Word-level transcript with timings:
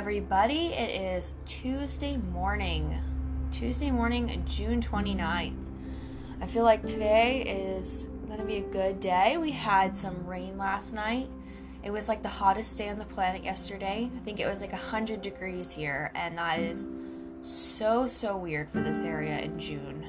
everybody. 0.00 0.68
It 0.68 0.98
is 0.98 1.32
Tuesday 1.44 2.16
morning. 2.16 2.96
Tuesday 3.52 3.90
morning, 3.90 4.42
June 4.48 4.80
29th. 4.80 5.62
I 6.40 6.46
feel 6.46 6.64
like 6.64 6.86
today 6.86 7.42
is 7.42 8.04
going 8.26 8.38
to 8.38 8.46
be 8.46 8.56
a 8.56 8.62
good 8.62 8.98
day. 8.98 9.36
We 9.36 9.50
had 9.50 9.94
some 9.94 10.26
rain 10.26 10.56
last 10.56 10.94
night. 10.94 11.28
It 11.84 11.90
was 11.90 12.08
like 12.08 12.22
the 12.22 12.30
hottest 12.30 12.78
day 12.78 12.88
on 12.88 12.98
the 12.98 13.04
planet 13.04 13.44
yesterday. 13.44 14.10
I 14.16 14.18
think 14.20 14.40
it 14.40 14.46
was 14.46 14.62
like 14.62 14.72
100 14.72 15.20
degrees 15.20 15.70
here, 15.70 16.10
and 16.14 16.38
that 16.38 16.60
is 16.60 16.86
so, 17.42 18.08
so 18.08 18.38
weird 18.38 18.70
for 18.70 18.80
this 18.80 19.04
area 19.04 19.38
in 19.40 19.58
June. 19.58 20.06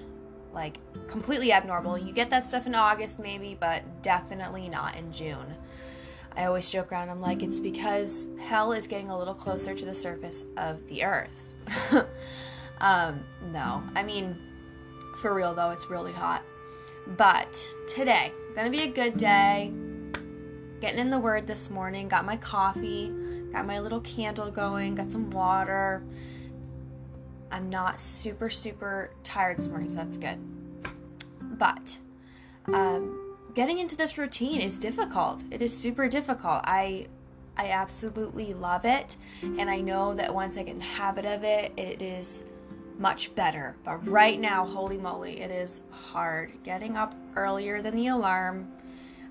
Like, 0.53 0.77
completely 1.09 1.51
abnormal. 1.51 1.97
You 1.97 2.13
get 2.13 2.29
that 2.29 2.45
stuff 2.45 2.65
in 2.65 2.75
August, 2.75 3.19
maybe, 3.19 3.57
but 3.59 3.83
definitely 4.01 4.69
not 4.69 4.95
in 4.95 5.11
June. 5.11 5.53
I 6.35 6.45
always 6.45 6.69
joke 6.69 6.91
around, 6.91 7.09
I'm 7.09 7.21
like, 7.21 7.43
it's 7.43 7.59
because 7.59 8.29
hell 8.39 8.71
is 8.71 8.87
getting 8.87 9.09
a 9.09 9.17
little 9.17 9.33
closer 9.33 9.75
to 9.75 9.85
the 9.85 9.93
surface 9.93 10.43
of 10.57 10.87
the 10.87 11.03
earth. 11.03 11.55
um, 12.81 13.23
no, 13.51 13.83
I 13.95 14.03
mean, 14.03 14.37
for 15.21 15.33
real 15.33 15.53
though, 15.53 15.71
it's 15.71 15.89
really 15.89 16.13
hot. 16.13 16.43
But 17.05 17.67
today, 17.87 18.31
gonna 18.55 18.69
be 18.69 18.81
a 18.81 18.87
good 18.87 19.17
day. 19.17 19.73
Getting 20.79 20.99
in 20.99 21.09
the 21.09 21.19
word 21.19 21.47
this 21.47 21.69
morning, 21.69 22.07
got 22.07 22.25
my 22.25 22.37
coffee, 22.37 23.13
got 23.51 23.65
my 23.65 23.79
little 23.79 24.01
candle 24.01 24.49
going, 24.49 24.95
got 24.95 25.11
some 25.11 25.29
water. 25.29 26.03
I'm 27.51 27.69
not 27.69 27.99
super, 27.99 28.49
super 28.49 29.11
tired 29.23 29.57
this 29.57 29.67
morning, 29.67 29.89
so 29.89 29.97
that's 29.97 30.17
good. 30.17 30.39
But, 31.41 31.97
um, 32.73 33.20
getting 33.53 33.79
into 33.79 33.95
this 33.95 34.17
routine 34.17 34.61
is 34.61 34.79
difficult. 34.79 35.43
It 35.51 35.61
is 35.61 35.75
super 35.75 36.07
difficult. 36.07 36.61
I 36.65 37.07
I 37.57 37.69
absolutely 37.69 38.53
love 38.53 38.85
it 38.85 39.17
and 39.43 39.69
I 39.69 39.81
know 39.81 40.13
that 40.15 40.33
once 40.33 40.57
I 40.57 40.63
get 40.63 40.73
in 40.73 40.79
the 40.79 40.85
habit 40.85 41.25
of 41.25 41.43
it, 41.43 41.73
it 41.77 42.01
is 42.01 42.43
much 42.97 43.35
better. 43.35 43.75
But 43.83 44.07
right 44.07 44.39
now, 44.39 44.65
holy 44.65 44.97
moly, 44.97 45.41
it 45.41 45.51
is 45.51 45.81
hard 45.91 46.51
getting 46.63 46.97
up 46.97 47.13
earlier 47.35 47.81
than 47.81 47.95
the 47.95 48.07
alarm. 48.07 48.71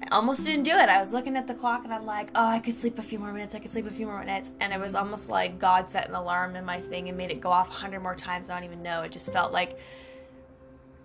I 0.02 0.14
almost 0.14 0.44
didn't 0.44 0.64
do 0.64 0.72
it. 0.72 0.88
I 0.88 0.98
was 0.98 1.12
looking 1.12 1.36
at 1.36 1.46
the 1.46 1.54
clock 1.54 1.84
and 1.84 1.92
I'm 1.92 2.06
like, 2.06 2.30
oh, 2.34 2.46
I 2.46 2.58
could 2.58 2.74
sleep 2.76 2.98
a 2.98 3.02
few 3.02 3.18
more 3.18 3.32
minutes. 3.32 3.54
I 3.54 3.58
could 3.58 3.70
sleep 3.70 3.86
a 3.86 3.90
few 3.90 4.06
more 4.06 4.18
minutes. 4.18 4.50
And 4.60 4.72
it 4.72 4.80
was 4.80 4.94
almost 4.94 5.28
like 5.28 5.58
God 5.58 5.90
set 5.90 6.08
an 6.08 6.14
alarm 6.14 6.56
in 6.56 6.64
my 6.64 6.80
thing 6.80 7.08
and 7.08 7.16
made 7.16 7.30
it 7.30 7.40
go 7.40 7.50
off 7.50 7.68
100 7.68 8.00
more 8.00 8.14
times. 8.14 8.50
I 8.50 8.54
don't 8.54 8.64
even 8.64 8.82
know. 8.82 9.02
It 9.02 9.12
just 9.12 9.32
felt 9.32 9.52
like 9.52 9.78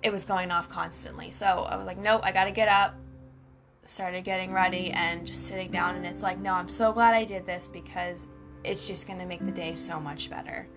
it 0.02 0.12
was 0.12 0.24
going 0.24 0.52
off 0.52 0.70
constantly. 0.70 1.30
So 1.30 1.46
I 1.46 1.76
was 1.76 1.86
like, 1.86 1.98
nope, 1.98 2.22
I 2.24 2.32
got 2.32 2.46
to 2.46 2.52
get 2.52 2.68
up 2.70 2.96
started 3.86 4.24
getting 4.24 4.52
ready 4.52 4.92
and 4.92 5.26
just 5.26 5.46
sitting 5.46 5.72
down 5.72 5.96
and 5.96 6.06
it's 6.06 6.24
like 6.24 6.40
no 6.40 6.54
i'm 6.54 6.68
so 6.68 6.92
glad 6.92 7.14
i 7.14 7.24
did 7.24 7.46
this 7.46 7.68
because 7.68 8.28
it's 8.66 8.88
just 8.88 9.08
going 9.08 9.20
to 9.20 9.26
make 9.26 9.46
the 9.46 9.52
day 9.52 9.76
so 9.76 10.00
much 10.00 10.30
better. 10.30 10.68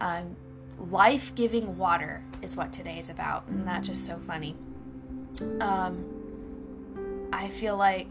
Um, 0.00 0.36
life-giving 0.90 1.78
water 1.78 2.22
is 2.42 2.56
what 2.56 2.72
today 2.72 2.98
is 2.98 3.08
about 3.08 3.48
and 3.48 3.66
that's 3.66 3.88
just 3.88 4.06
so 4.06 4.16
funny. 4.18 4.56
Um, 5.60 6.04
i 7.32 7.48
feel 7.48 7.76
like 7.76 8.08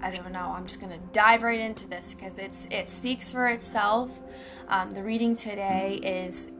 i 0.00 0.10
don't 0.10 0.30
know 0.30 0.54
i'm 0.56 0.64
just 0.64 0.80
going 0.80 0.92
to 0.92 1.04
dive 1.12 1.42
right 1.42 1.58
into 1.58 1.88
this 1.88 2.14
because 2.14 2.38
it's 2.38 2.66
it 2.70 2.90
speaks 2.90 3.32
for 3.32 3.48
itself. 3.48 4.20
Um, 4.68 4.90
the 4.90 5.02
reading 5.02 5.34
today 5.34 5.98
is 6.02 6.50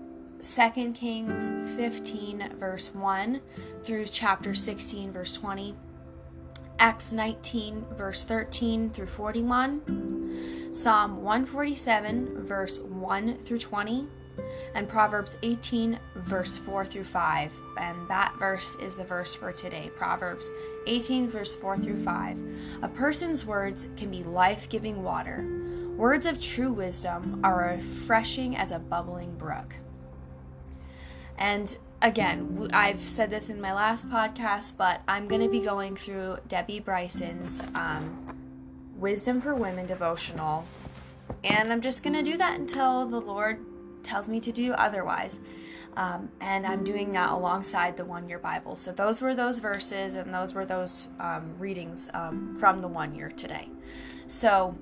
2 0.40 0.92
kings 0.92 1.50
15 1.76 2.56
verse 2.58 2.94
1 2.94 3.40
through 3.84 4.06
chapter 4.06 4.54
16 4.54 5.12
verse 5.12 5.32
20 5.34 5.74
Acts 6.80 7.12
19, 7.12 7.84
verse 7.92 8.24
13 8.24 8.88
through 8.88 9.06
41, 9.06 10.70
Psalm 10.72 11.22
147, 11.22 12.46
verse 12.46 12.80
1 12.80 13.36
through 13.36 13.58
20, 13.58 14.08
and 14.74 14.88
Proverbs 14.88 15.36
18, 15.42 15.98
verse 16.14 16.56
4 16.56 16.86
through 16.86 17.04
5. 17.04 17.60
And 17.76 18.08
that 18.08 18.34
verse 18.38 18.76
is 18.76 18.94
the 18.94 19.04
verse 19.04 19.34
for 19.34 19.52
today 19.52 19.90
Proverbs 19.94 20.50
18, 20.86 21.28
verse 21.28 21.54
4 21.54 21.76
through 21.76 22.02
5. 22.02 22.42
A 22.80 22.88
person's 22.88 23.44
words 23.44 23.90
can 23.98 24.10
be 24.10 24.24
life 24.24 24.66
giving 24.70 25.02
water. 25.02 25.46
Words 25.98 26.24
of 26.24 26.40
true 26.40 26.72
wisdom 26.72 27.42
are 27.44 27.74
refreshing 27.76 28.56
as 28.56 28.70
a 28.70 28.78
bubbling 28.78 29.36
brook. 29.36 29.74
And 31.36 31.76
again, 32.02 32.70
I've 32.72 33.00
said 33.00 33.30
this 33.30 33.48
in 33.48 33.60
my 33.60 33.72
last 33.72 34.08
podcast, 34.08 34.76
but 34.76 35.02
I'm 35.06 35.28
going 35.28 35.42
to 35.42 35.48
be 35.48 35.60
going 35.60 35.96
through 35.96 36.38
Debbie 36.48 36.80
Bryson's 36.80 37.62
um, 37.74 38.26
Wisdom 38.96 39.40
for 39.40 39.54
Women 39.54 39.86
devotional. 39.86 40.66
And 41.44 41.72
I'm 41.72 41.80
just 41.80 42.02
going 42.02 42.14
to 42.14 42.22
do 42.22 42.36
that 42.36 42.58
until 42.58 43.06
the 43.06 43.20
Lord 43.20 43.60
tells 44.02 44.28
me 44.28 44.40
to 44.40 44.52
do 44.52 44.72
otherwise. 44.72 45.40
Um, 45.96 46.30
and 46.40 46.66
I'm 46.66 46.84
doing 46.84 47.12
that 47.12 47.30
alongside 47.30 47.96
the 47.96 48.04
one 48.04 48.28
year 48.28 48.38
Bible. 48.38 48.76
So 48.76 48.92
those 48.92 49.20
were 49.20 49.34
those 49.34 49.58
verses 49.58 50.14
and 50.14 50.32
those 50.32 50.54
were 50.54 50.64
those 50.64 51.08
um, 51.18 51.54
readings 51.58 52.08
um, 52.14 52.56
from 52.58 52.80
the 52.80 52.88
one 52.88 53.14
year 53.14 53.30
today. 53.30 53.68
So 54.26 54.76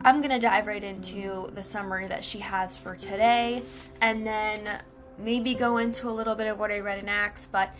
I'm 0.00 0.20
going 0.20 0.30
to 0.30 0.38
dive 0.38 0.66
right 0.66 0.82
into 0.82 1.50
the 1.54 1.62
summary 1.62 2.08
that 2.08 2.24
she 2.24 2.38
has 2.38 2.78
for 2.78 2.96
today. 2.96 3.62
And 4.00 4.26
then 4.26 4.80
maybe 5.18 5.54
go 5.54 5.76
into 5.78 6.08
a 6.08 6.12
little 6.12 6.34
bit 6.34 6.46
of 6.46 6.58
what 6.58 6.70
I 6.70 6.78
read 6.80 6.98
in 6.98 7.08
Acts, 7.08 7.46
but 7.46 7.74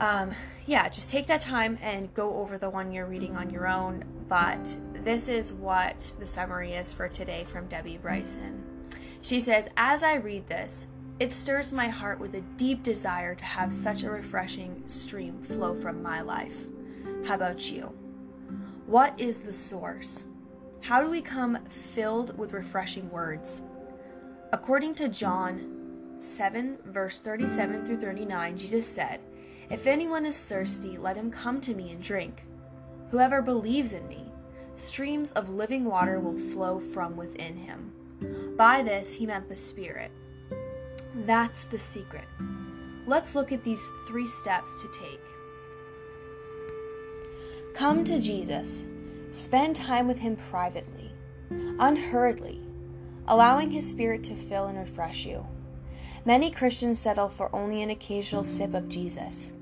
um, 0.00 0.32
yeah, 0.66 0.88
just 0.88 1.10
take 1.10 1.26
that 1.26 1.42
time 1.42 1.78
and 1.82 2.12
go 2.14 2.36
over 2.36 2.56
the 2.56 2.70
one 2.70 2.90
you're 2.90 3.06
reading 3.06 3.36
on 3.36 3.50
your 3.50 3.68
own. 3.68 4.04
But 4.28 4.76
this 4.92 5.28
is 5.28 5.52
what 5.52 6.12
the 6.18 6.26
summary 6.26 6.72
is 6.72 6.92
for 6.92 7.08
today 7.08 7.44
from 7.44 7.66
Debbie 7.66 7.98
Bryson. 7.98 8.64
She 9.20 9.40
says, 9.40 9.68
As 9.76 10.02
I 10.02 10.14
read 10.14 10.46
this, 10.46 10.86
it 11.18 11.32
stirs 11.32 11.70
my 11.70 11.88
heart 11.88 12.18
with 12.18 12.34
a 12.34 12.40
deep 12.40 12.82
desire 12.82 13.34
to 13.34 13.44
have 13.44 13.74
such 13.74 14.02
a 14.02 14.10
refreshing 14.10 14.82
stream 14.86 15.42
flow 15.42 15.74
from 15.74 16.02
my 16.02 16.22
life. 16.22 16.66
How 17.26 17.34
about 17.34 17.70
you? 17.70 17.94
What 18.86 19.20
is 19.20 19.40
the 19.40 19.52
source? 19.52 20.24
How 20.80 21.02
do 21.02 21.10
we 21.10 21.20
come 21.20 21.62
filled 21.66 22.38
with 22.38 22.54
refreshing 22.54 23.10
words? 23.10 23.62
According 24.50 24.94
to 24.96 25.10
John 25.10 25.79
7, 26.20 26.78
verse 26.84 27.20
37 27.20 27.84
through 27.84 27.96
39, 27.96 28.58
Jesus 28.58 28.86
said, 28.86 29.20
If 29.70 29.86
anyone 29.86 30.26
is 30.26 30.42
thirsty, 30.42 30.98
let 30.98 31.16
him 31.16 31.30
come 31.30 31.60
to 31.62 31.74
me 31.74 31.90
and 31.90 32.02
drink. 32.02 32.42
Whoever 33.10 33.40
believes 33.40 33.92
in 33.92 34.06
me, 34.06 34.26
streams 34.76 35.32
of 35.32 35.48
living 35.48 35.84
water 35.84 36.20
will 36.20 36.36
flow 36.36 36.78
from 36.78 37.16
within 37.16 37.56
him. 37.56 37.92
By 38.56 38.82
this, 38.82 39.14
he 39.14 39.26
meant 39.26 39.48
the 39.48 39.56
Spirit. 39.56 40.10
That's 41.14 41.64
the 41.64 41.78
secret. 41.78 42.26
Let's 43.06 43.34
look 43.34 43.50
at 43.50 43.64
these 43.64 43.90
three 44.06 44.26
steps 44.26 44.82
to 44.82 44.88
take. 45.00 45.20
Come 47.74 48.04
to 48.04 48.20
Jesus. 48.20 48.86
Spend 49.30 49.74
time 49.74 50.06
with 50.06 50.18
him 50.18 50.36
privately, 50.36 51.12
unhurriedly, 51.78 52.60
allowing 53.26 53.70
his 53.70 53.88
Spirit 53.88 54.22
to 54.24 54.34
fill 54.34 54.66
and 54.66 54.78
refresh 54.78 55.24
you. 55.24 55.46
Many 56.24 56.50
Christians 56.50 56.98
settle 56.98 57.28
for 57.30 57.54
only 57.54 57.82
an 57.82 57.90
occasional 57.90 58.44
sip 58.44 58.74
of 58.74 58.88
Jesus. 58.88 59.52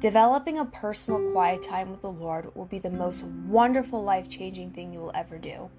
Developing 0.00 0.58
a 0.58 0.64
personal 0.64 1.30
quiet 1.32 1.62
time 1.62 1.90
with 1.90 2.02
the 2.02 2.10
Lord 2.10 2.54
will 2.54 2.66
be 2.66 2.78
the 2.78 2.90
most 2.90 3.24
wonderful 3.24 4.02
life 4.02 4.28
changing 4.28 4.72
thing 4.72 4.92
you 4.92 4.98
will 4.98 5.12
ever 5.14 5.38
do. 5.38 5.70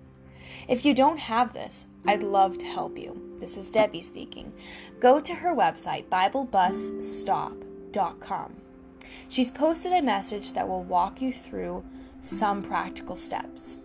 If 0.68 0.86
you 0.86 0.94
don't 0.94 1.20
have 1.20 1.54
this, 1.54 1.88
I'd 2.06 2.24
love 2.24 2.58
to 2.60 2.66
help 2.66 2.98
you. 2.98 3.36
This 3.40 3.58
is 3.58 3.70
Debbie 3.70 4.02
speaking. 4.02 4.54
Go 5.00 5.20
to 5.20 5.36
her 5.36 5.54
website, 5.54 6.06
BibleBusStop.com. 6.06 8.56
She's 9.30 9.52
posted 9.52 9.92
a 9.92 10.02
message 10.02 10.54
that 10.54 10.68
will 10.68 10.84
walk 10.84 11.22
you 11.22 11.34
through 11.34 11.86
some 12.20 12.64
practical 12.64 13.16
steps. 13.16 13.78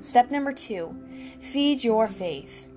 Step 0.00 0.30
number 0.30 0.52
two 0.52 0.94
feed 1.40 1.82
your 1.82 2.06
faith. 2.06 2.68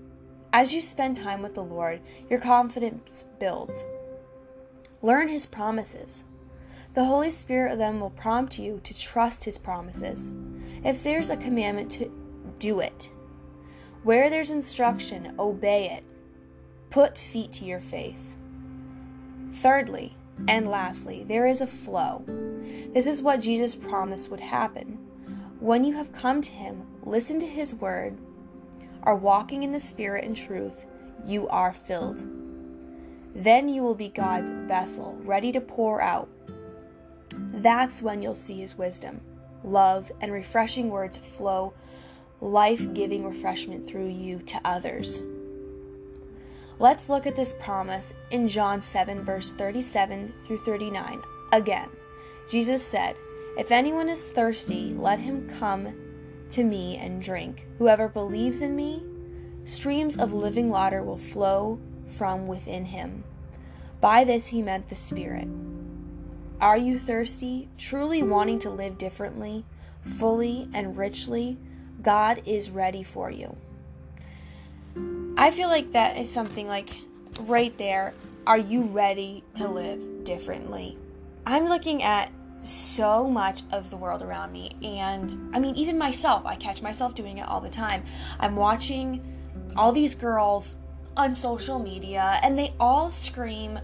As 0.57 0.74
you 0.74 0.80
spend 0.80 1.18
time 1.18 1.42
with 1.42 1.54
the 1.54 1.63
Lord, 1.66 2.00
your 2.30 2.40
confidence 2.40 3.25
builds. 3.42 3.84
Learn 5.02 5.28
His 5.28 5.46
promises. 5.46 6.24
The 6.94 7.04
Holy 7.04 7.30
Spirit 7.30 7.74
of 7.74 7.78
them 7.78 8.00
will 8.00 8.12
prompt 8.12 8.57
you 8.57 8.80
to 8.86 8.98
trust 8.98 9.44
His 9.44 9.57
promises. 9.57 10.31
If 10.86 11.04
there's 11.04 11.30
a 11.30 11.36
commandment, 11.36 11.92
to 11.92 12.10
do 12.57 12.80
it. 12.80 13.10
Where 14.04 14.30
there's 14.30 14.50
instruction, 14.50 15.36
obey 15.38 15.90
it. 15.90 16.06
Put 16.90 17.18
feet 17.18 17.52
to 17.52 17.66
your 17.66 17.81
faith. 17.81 18.38
Thirdly, 19.52 20.16
and 20.48 20.69
lastly, 20.69 21.25
there 21.25 21.48
is 21.48 21.60
a 21.60 21.68
flow. 21.68 22.24
This 22.94 23.07
is 23.07 23.22
what 23.22 23.42
Jesus 23.42 23.75
promised 23.75 24.31
would 24.31 24.40
happen. 24.40 25.00
When 25.60 25.84
you 25.84 25.96
have 25.96 26.13
come 26.13 26.40
to 26.40 26.52
Him, 26.52 26.84
listen 27.04 27.40
to 27.42 27.46
His 27.46 27.75
word, 27.75 28.18
are 29.06 29.16
walking 29.16 29.63
in 29.63 29.72
the 29.72 29.80
Spirit 29.80 30.25
and 30.25 30.36
truth, 30.36 30.86
you 31.25 31.48
are 31.50 31.74
filled. 31.74 32.24
Then 33.36 33.68
you 33.69 33.84
will 33.84 33.96
be 33.96 34.10
God's 34.10 34.52
vessel, 34.52 35.18
ready 35.24 35.52
to 35.52 35.62
pour 35.62 36.02
out. 36.02 36.30
That's 37.36 38.02
when 38.02 38.22
you'll 38.22 38.36
see 38.36 38.60
His 38.60 38.78
wisdom, 38.78 39.22
love, 39.63 40.12
and 40.22 40.31
refreshing 40.31 40.90
words 40.90 41.18
flow 41.18 41.74
life 42.42 42.94
giving 42.94 43.25
refreshment 43.25 43.88
through 43.88 44.10
you 44.10 44.40
to 44.40 44.60
others. 44.63 45.24
Let's 46.78 47.10
look 47.10 47.25
at 47.25 47.36
this 47.36 47.54
promise 47.54 48.13
in 48.31 48.48
John 48.48 48.81
7, 48.81 49.22
verse 49.24 49.52
37 49.54 50.34
through 50.44 50.60
39. 50.60 51.22
Again, 51.54 51.90
Jesus 52.50 52.86
said, 52.86 53.16
If 53.57 53.72
anyone 53.72 54.10
is 54.10 54.30
thirsty, 54.30 54.94
let 54.94 55.19
him 55.19 55.50
come 55.57 55.94
to 56.51 56.63
me 56.63 56.97
and 56.97 57.21
drink. 57.21 57.65
Whoever 57.77 58.07
believes 58.07 58.62
in 58.62 58.75
me, 58.75 59.03
streams 59.63 60.18
of 60.18 60.33
living 60.33 60.69
water 60.69 61.03
will 61.03 61.18
flow 61.18 61.80
from 62.06 62.47
within 62.47 62.86
him. 62.86 63.24
By 64.01 64.24
this 64.24 64.47
he 64.47 64.62
meant 64.62 64.88
the 64.88 64.95
Spirit. 64.95 65.47
Are 66.62 66.77
you 66.77 66.97
thirsty, 66.97 67.69
truly 67.77 68.24
wanting 68.24 68.59
to 68.59 68.69
live 68.69 68.97
differently, 68.97 69.65
fully, 70.01 70.69
and 70.74 70.97
richly? 70.97 71.57
God 72.01 72.42
is 72.45 72.69
ready 72.69 73.03
for 73.03 73.31
you. 73.31 73.57
I 75.38 75.51
feel 75.51 75.68
like 75.68 75.92
that 75.92 76.18
is 76.18 76.31
something 76.31 76.68
like 76.68 76.89
right 77.42 77.77
there. 77.77 78.13
Are 78.47 78.57
you 78.57 78.83
ready 78.83 79.44
to 79.56 79.68
live 79.68 80.24
differently? 80.24 80.97
I'm 81.45 81.68
looking 81.68 82.03
at 82.03 82.31
so 82.63 83.28
much 83.28 83.62
of 83.72 83.90
the 83.90 83.98
world 83.98 84.22
around 84.22 84.52
me, 84.52 84.75
and 84.81 85.36
I 85.54 85.60
mean, 85.60 85.75
even 85.75 85.98
myself, 85.98 86.46
I 86.46 86.56
catch 86.56 86.81
myself 86.81 87.16
doing 87.16 87.38
it 87.38 87.48
all 87.48 87.62
the 87.62 87.69
time. 87.69 88.04
I'm 88.40 88.56
watching 88.56 89.22
all 89.75 89.92
these 89.92 90.16
girls 90.16 90.75
on 91.16 91.34
social 91.34 91.80
media, 91.80 92.40
and 92.42 92.57
they 92.57 92.74
all 92.80 93.12
scream 93.12 93.80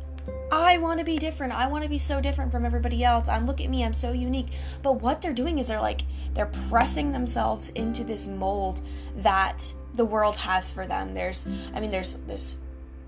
I 0.51 0.77
want 0.79 0.99
to 0.99 1.05
be 1.05 1.17
different. 1.17 1.53
I 1.53 1.67
want 1.67 1.83
to 1.85 1.89
be 1.89 1.97
so 1.97 2.19
different 2.19 2.51
from 2.51 2.65
everybody 2.65 3.03
else. 3.03 3.29
I'm 3.29 3.47
look 3.47 3.61
at 3.61 3.69
me, 3.69 3.85
I'm 3.85 3.93
so 3.93 4.11
unique. 4.11 4.49
But 4.83 5.01
what 5.01 5.21
they're 5.21 5.33
doing 5.33 5.59
is 5.59 5.69
they're 5.69 5.79
like 5.79 6.01
they're 6.33 6.51
pressing 6.69 7.11
themselves 7.11 7.69
into 7.69 8.03
this 8.03 8.27
mold 8.27 8.81
that 9.17 9.71
the 9.93 10.05
world 10.05 10.35
has 10.35 10.73
for 10.73 10.85
them. 10.85 11.13
There's 11.13 11.47
I 11.73 11.79
mean 11.79 11.89
there's 11.89 12.15
this 12.27 12.55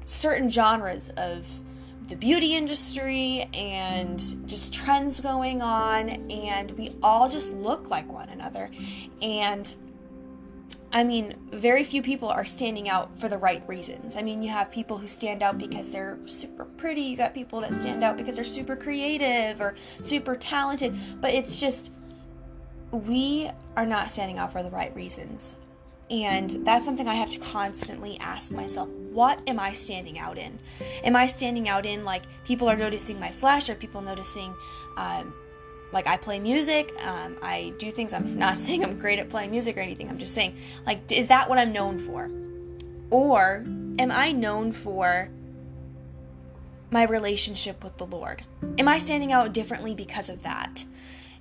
certain 0.06 0.50
genres 0.50 1.10
of 1.18 1.60
the 2.10 2.16
beauty 2.16 2.56
industry 2.56 3.50
and 3.54 4.48
just 4.48 4.74
trends 4.74 5.20
going 5.20 5.62
on 5.62 6.10
and 6.30 6.72
we 6.72 6.96
all 7.02 7.30
just 7.30 7.54
look 7.54 7.90
like 7.90 8.12
one 8.12 8.30
another. 8.30 8.70
And 9.22 9.74
I 10.92 11.04
mean, 11.04 11.36
very 11.52 11.84
few 11.84 12.04
people 12.04 12.30
are 12.30 12.46
standing 12.46 12.88
out 12.88 13.20
for 13.20 13.28
the 13.28 13.38
right 13.38 13.68
reasons. 13.68 14.16
I 14.16 14.22
mean, 14.22 14.44
you 14.44 14.50
have 14.50 14.72
people 14.72 15.00
who 15.00 15.08
stand 15.08 15.42
out 15.42 15.58
because 15.58 15.90
they're 15.90 16.20
super 16.26 16.66
pretty, 16.66 17.02
you 17.02 17.18
got 17.18 17.34
people 17.34 17.62
that 17.62 17.74
stand 17.74 18.04
out 18.04 18.16
because 18.16 18.36
they're 18.36 18.44
super 18.44 18.76
creative 18.76 19.60
or 19.60 19.76
super 20.00 20.36
talented, 20.36 20.96
but 21.20 21.34
it's 21.34 21.60
just 21.60 21.92
we 22.92 23.50
are 23.76 23.88
not 23.88 24.12
standing 24.12 24.38
out 24.38 24.52
for 24.52 24.62
the 24.62 24.70
right 24.70 24.96
reasons. 24.96 25.56
And 26.12 26.64
that's 26.64 26.86
something 26.86 27.08
I 27.08 27.16
have 27.16 27.32
to 27.32 27.40
constantly 27.40 28.20
ask 28.20 28.52
myself 28.52 28.90
what 29.14 29.40
am 29.48 29.60
I 29.60 29.74
standing 29.74 30.18
out 30.18 30.38
in? 30.38 30.60
Am 31.04 31.16
I 31.16 31.28
standing 31.28 31.70
out 31.70 31.86
in 31.86 32.04
like 32.04 32.24
people 32.46 32.70
are 32.70 32.76
noticing 32.76 33.20
my 33.20 33.32
flash? 33.32 33.70
Are 33.70 33.76
people 33.76 34.02
noticing 34.02 34.54
um, 34.98 35.34
like 35.94 36.08
I 36.08 36.18
play 36.18 36.40
music, 36.40 36.92
um, 37.06 37.38
I 37.42 37.74
do 37.78 37.92
things. 37.92 38.14
I'm 38.14 38.38
not 38.40 38.58
saying 38.58 38.84
I'm 38.84 38.98
great 38.98 39.20
at 39.20 39.30
playing 39.30 39.52
music 39.52 39.78
or 39.78 39.82
anything. 39.82 40.10
I'm 40.10 40.18
just 40.18 40.34
saying, 40.34 40.58
like, 40.86 41.12
is 41.12 41.28
that 41.28 41.48
what 41.48 41.60
I'm 41.60 41.72
known 41.72 42.00
for? 42.00 42.30
Or 43.10 43.64
am 44.00 44.12
I 44.12 44.32
known 44.32 44.72
for 44.72 45.30
my 46.90 47.04
relationship 47.04 47.84
with 47.84 47.98
the 47.98 48.06
Lord? 48.06 48.44
Am 48.78 48.88
I 48.88 48.98
standing 48.98 49.32
out 49.32 49.54
differently 49.54 49.94
because 49.94 50.30
of 50.30 50.44
that? 50.44 50.84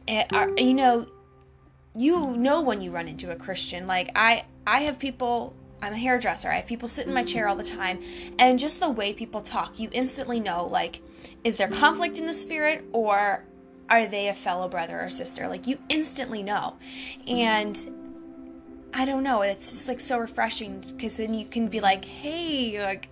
Eh, 0.06 0.24
are, 0.32 0.50
you 0.58 0.74
know, 0.74 1.06
you 1.96 2.36
know 2.36 2.60
when 2.60 2.80
you 2.80 2.90
run 2.90 3.08
into 3.08 3.30
a 3.30 3.36
Christian. 3.36 3.86
Like 3.86 4.10
I, 4.14 4.44
I 4.66 4.80
have 4.80 4.98
people. 4.98 5.54
I'm 5.82 5.92
a 5.92 5.98
hairdresser. 5.98 6.48
I 6.48 6.54
have 6.54 6.66
people 6.66 6.88
sit 6.88 7.06
in 7.06 7.12
my 7.12 7.24
chair 7.24 7.48
all 7.48 7.56
the 7.56 7.64
time, 7.64 8.00
and 8.38 8.58
just 8.58 8.80
the 8.80 8.88
way 8.88 9.12
people 9.12 9.42
talk, 9.42 9.78
you 9.78 9.90
instantly 9.92 10.40
know. 10.40 10.66
Like, 10.66 11.02
is 11.44 11.56
there 11.56 11.68
conflict 11.68 12.18
in 12.18 12.26
the 12.26 12.32
spirit, 12.32 12.84
or 12.92 13.44
are 13.90 14.06
they 14.06 14.28
a 14.28 14.34
fellow 14.34 14.68
brother 14.68 14.98
or 15.00 15.10
sister? 15.10 15.48
Like 15.48 15.66
you 15.66 15.78
instantly 15.90 16.42
know. 16.42 16.76
And 17.26 17.76
I 18.94 19.04
don't 19.04 19.22
know, 19.22 19.42
it's 19.42 19.70
just 19.70 19.88
like 19.88 20.00
so 20.00 20.18
refreshing 20.18 20.84
because 20.96 21.16
then 21.16 21.34
you 21.34 21.46
can 21.46 21.68
be 21.68 21.80
like, 21.80 22.04
hey, 22.04 22.82
like, 22.82 23.08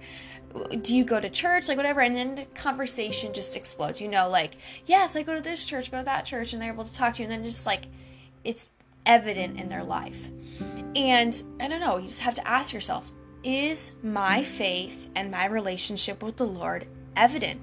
do 0.82 0.94
you 0.94 1.04
go 1.04 1.20
to 1.20 1.30
church? 1.30 1.68
Like, 1.68 1.76
whatever. 1.76 2.00
And 2.00 2.14
then 2.14 2.34
the 2.34 2.44
conversation 2.44 3.32
just 3.32 3.56
explodes. 3.56 4.00
You 4.00 4.08
know, 4.08 4.28
like, 4.28 4.56
yes, 4.86 5.16
I 5.16 5.22
go 5.22 5.34
to 5.34 5.40
this 5.40 5.64
church, 5.64 5.90
go 5.90 5.98
to 5.98 6.04
that 6.04 6.26
church, 6.26 6.52
and 6.52 6.60
they're 6.60 6.72
able 6.72 6.84
to 6.84 6.92
talk 6.92 7.14
to 7.14 7.22
you. 7.22 7.28
And 7.28 7.32
then 7.32 7.44
just 7.44 7.66
like, 7.66 7.86
it's 8.44 8.68
evident 9.06 9.60
in 9.60 9.68
their 9.68 9.84
life. 9.84 10.28
And 10.96 11.42
I 11.60 11.68
don't 11.68 11.80
know, 11.80 11.98
you 11.98 12.06
just 12.06 12.20
have 12.20 12.34
to 12.34 12.46
ask 12.46 12.72
yourself, 12.72 13.12
is 13.42 13.92
my 14.02 14.42
faith 14.42 15.08
and 15.14 15.30
my 15.30 15.46
relationship 15.46 16.22
with 16.22 16.36
the 16.36 16.46
Lord 16.46 16.86
evident? 17.16 17.60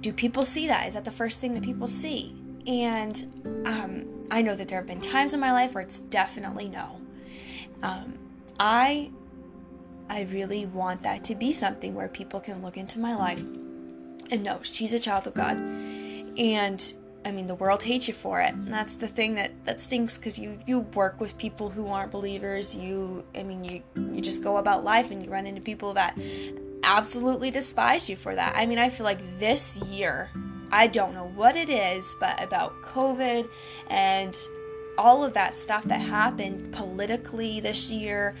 Do 0.00 0.12
people 0.12 0.44
see 0.44 0.66
that? 0.66 0.88
Is 0.88 0.94
that 0.94 1.04
the 1.04 1.10
first 1.10 1.40
thing 1.40 1.54
that 1.54 1.62
people 1.62 1.88
see? 1.88 2.34
And 2.66 3.64
um, 3.66 4.26
I 4.30 4.42
know 4.42 4.54
that 4.54 4.68
there 4.68 4.78
have 4.78 4.86
been 4.86 5.00
times 5.00 5.32
in 5.32 5.40
my 5.40 5.52
life 5.52 5.74
where 5.74 5.82
it's 5.82 6.00
definitely 6.00 6.68
no. 6.68 7.00
Um, 7.82 8.18
I 8.58 9.10
I 10.08 10.22
really 10.22 10.66
want 10.66 11.02
that 11.02 11.24
to 11.24 11.34
be 11.34 11.52
something 11.52 11.94
where 11.94 12.08
people 12.08 12.40
can 12.40 12.62
look 12.62 12.76
into 12.76 13.00
my 13.00 13.14
life 13.14 13.42
and 14.30 14.42
know 14.42 14.60
she's 14.62 14.92
a 14.92 15.00
child 15.00 15.26
of 15.26 15.34
God. 15.34 15.56
And 16.38 16.94
I 17.26 17.32
mean, 17.32 17.48
the 17.48 17.56
world 17.56 17.82
hates 17.82 18.06
you 18.06 18.14
for 18.14 18.40
it. 18.40 18.54
And 18.54 18.72
that's 18.72 18.94
the 18.94 19.08
thing 19.08 19.34
that 19.34 19.50
that 19.64 19.80
stinks 19.80 20.16
because 20.16 20.38
you 20.38 20.60
you 20.64 20.78
work 20.80 21.20
with 21.20 21.36
people 21.36 21.68
who 21.68 21.88
aren't 21.88 22.12
believers. 22.12 22.76
You, 22.76 23.24
I 23.34 23.42
mean, 23.42 23.64
you 23.64 23.82
you 23.96 24.20
just 24.20 24.44
go 24.44 24.58
about 24.58 24.84
life 24.84 25.10
and 25.10 25.20
you 25.24 25.28
run 25.28 25.44
into 25.44 25.60
people 25.60 25.92
that 25.94 26.16
absolutely 26.84 27.50
despise 27.50 28.08
you 28.08 28.14
for 28.14 28.32
that. 28.36 28.54
I 28.56 28.64
mean, 28.66 28.78
I 28.78 28.90
feel 28.90 29.02
like 29.02 29.40
this 29.40 29.82
year 29.86 30.30
I 30.70 30.86
don't 30.86 31.14
know 31.14 31.26
what 31.34 31.56
it 31.56 31.68
is, 31.68 32.14
but 32.20 32.40
about 32.40 32.80
COVID 32.82 33.48
and 33.90 34.38
all 34.96 35.24
of 35.24 35.34
that 35.34 35.52
stuff 35.52 35.82
that 35.84 36.00
happened 36.00 36.72
politically 36.72 37.58
this 37.58 37.90
year, 37.90 38.36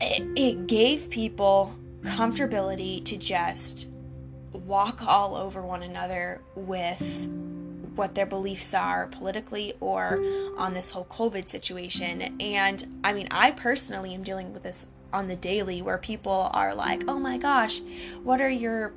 it, 0.00 0.22
it 0.36 0.66
gave 0.68 1.10
people 1.10 1.74
comfortability 2.02 3.04
to 3.06 3.16
just 3.16 3.88
walk 4.52 5.04
all 5.04 5.34
over 5.34 5.62
one 5.62 5.82
another 5.82 6.42
with 6.54 7.28
what 7.98 8.14
their 8.14 8.24
beliefs 8.24 8.72
are 8.72 9.08
politically 9.08 9.74
or 9.80 10.22
on 10.56 10.72
this 10.72 10.90
whole 10.90 11.04
COVID 11.06 11.48
situation. 11.48 12.36
And 12.40 13.00
I 13.04 13.12
mean, 13.12 13.28
I 13.30 13.50
personally 13.50 14.14
am 14.14 14.22
dealing 14.22 14.52
with 14.52 14.62
this 14.62 14.86
on 15.12 15.26
the 15.26 15.36
daily 15.36 15.82
where 15.82 15.98
people 15.98 16.50
are 16.54 16.74
like, 16.74 17.04
oh 17.08 17.18
my 17.18 17.36
gosh, 17.36 17.80
what 18.22 18.40
are 18.40 18.50
your 18.50 18.94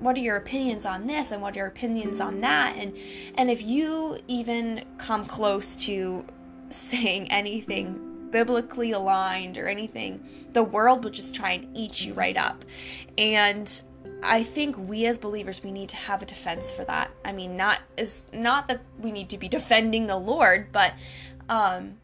what 0.00 0.16
are 0.16 0.20
your 0.20 0.36
opinions 0.36 0.84
on 0.84 1.06
this 1.06 1.30
and 1.30 1.40
what 1.40 1.54
are 1.54 1.60
your 1.60 1.66
opinions 1.66 2.20
on 2.20 2.40
that 2.40 2.74
and 2.76 2.94
and 3.36 3.48
if 3.48 3.62
you 3.62 4.18
even 4.26 4.84
come 4.98 5.24
close 5.24 5.76
to 5.76 6.26
saying 6.68 7.30
anything 7.30 8.28
biblically 8.30 8.90
aligned 8.90 9.56
or 9.56 9.68
anything 9.68 10.20
the 10.52 10.62
world 10.64 11.04
will 11.04 11.12
just 11.12 11.32
try 11.32 11.52
and 11.52 11.68
eat 11.76 12.04
you 12.04 12.12
right 12.12 12.36
up 12.36 12.64
and 13.16 13.82
I 14.24 14.42
think 14.42 14.76
we 14.78 15.06
as 15.06 15.18
believers 15.18 15.62
we 15.62 15.70
need 15.70 15.90
to 15.90 15.96
have 15.96 16.22
a 16.22 16.24
defense 16.24 16.72
for 16.72 16.84
that. 16.84 17.10
I 17.24 17.32
mean, 17.32 17.56
not 17.56 17.80
is 17.96 18.26
not 18.32 18.68
that 18.68 18.80
we 18.98 19.12
need 19.12 19.28
to 19.30 19.38
be 19.38 19.48
defending 19.48 20.06
the 20.06 20.16
Lord, 20.16 20.72
but 20.72 20.94
um, 21.48 21.98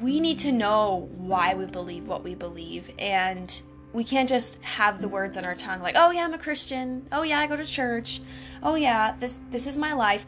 we 0.00 0.20
need 0.20 0.38
to 0.40 0.52
know 0.52 1.08
why 1.16 1.54
we 1.54 1.66
believe 1.66 2.06
what 2.06 2.22
we 2.22 2.34
believe, 2.34 2.90
and 2.98 3.60
we 3.92 4.04
can't 4.04 4.28
just 4.28 4.62
have 4.62 5.00
the 5.00 5.08
words 5.08 5.36
on 5.36 5.44
our 5.44 5.54
tongue 5.54 5.80
like, 5.80 5.94
"Oh 5.96 6.10
yeah, 6.10 6.24
I'm 6.24 6.34
a 6.34 6.38
Christian. 6.38 7.06
Oh 7.10 7.22
yeah, 7.22 7.40
I 7.40 7.46
go 7.46 7.56
to 7.56 7.64
church. 7.64 8.20
Oh 8.62 8.74
yeah, 8.74 9.16
this 9.18 9.40
this 9.50 9.66
is 9.66 9.76
my 9.76 9.92
life." 9.94 10.26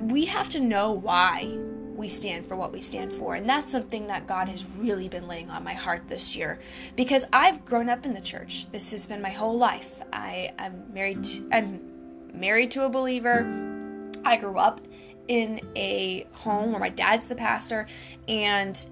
We 0.00 0.24
have 0.24 0.48
to 0.50 0.60
know 0.60 0.90
why 0.90 1.56
we 2.00 2.08
stand 2.08 2.46
for 2.46 2.56
what 2.56 2.72
we 2.72 2.80
stand 2.80 3.12
for. 3.12 3.34
And 3.34 3.48
that's 3.48 3.70
something 3.70 4.06
that 4.08 4.26
God 4.26 4.48
has 4.48 4.64
really 4.76 5.08
been 5.08 5.28
laying 5.28 5.50
on 5.50 5.62
my 5.62 5.74
heart 5.74 6.08
this 6.08 6.34
year 6.34 6.58
because 6.96 7.26
I've 7.32 7.64
grown 7.64 7.88
up 7.88 8.04
in 8.04 8.12
the 8.12 8.20
church. 8.20 8.70
This 8.72 8.90
has 8.90 9.06
been 9.06 9.22
my 9.22 9.30
whole 9.30 9.56
life. 9.56 10.02
I 10.12 10.52
am 10.58 10.92
married 10.92 11.22
to, 11.24 11.48
I'm 11.52 11.80
married 12.32 12.70
to 12.72 12.84
a 12.84 12.88
believer. 12.88 13.44
I 14.24 14.36
grew 14.36 14.58
up 14.58 14.80
in 15.28 15.60
a 15.76 16.26
home 16.32 16.72
where 16.72 16.80
my 16.80 16.88
dad's 16.88 17.26
the 17.26 17.36
pastor 17.36 17.86
and 18.26 18.84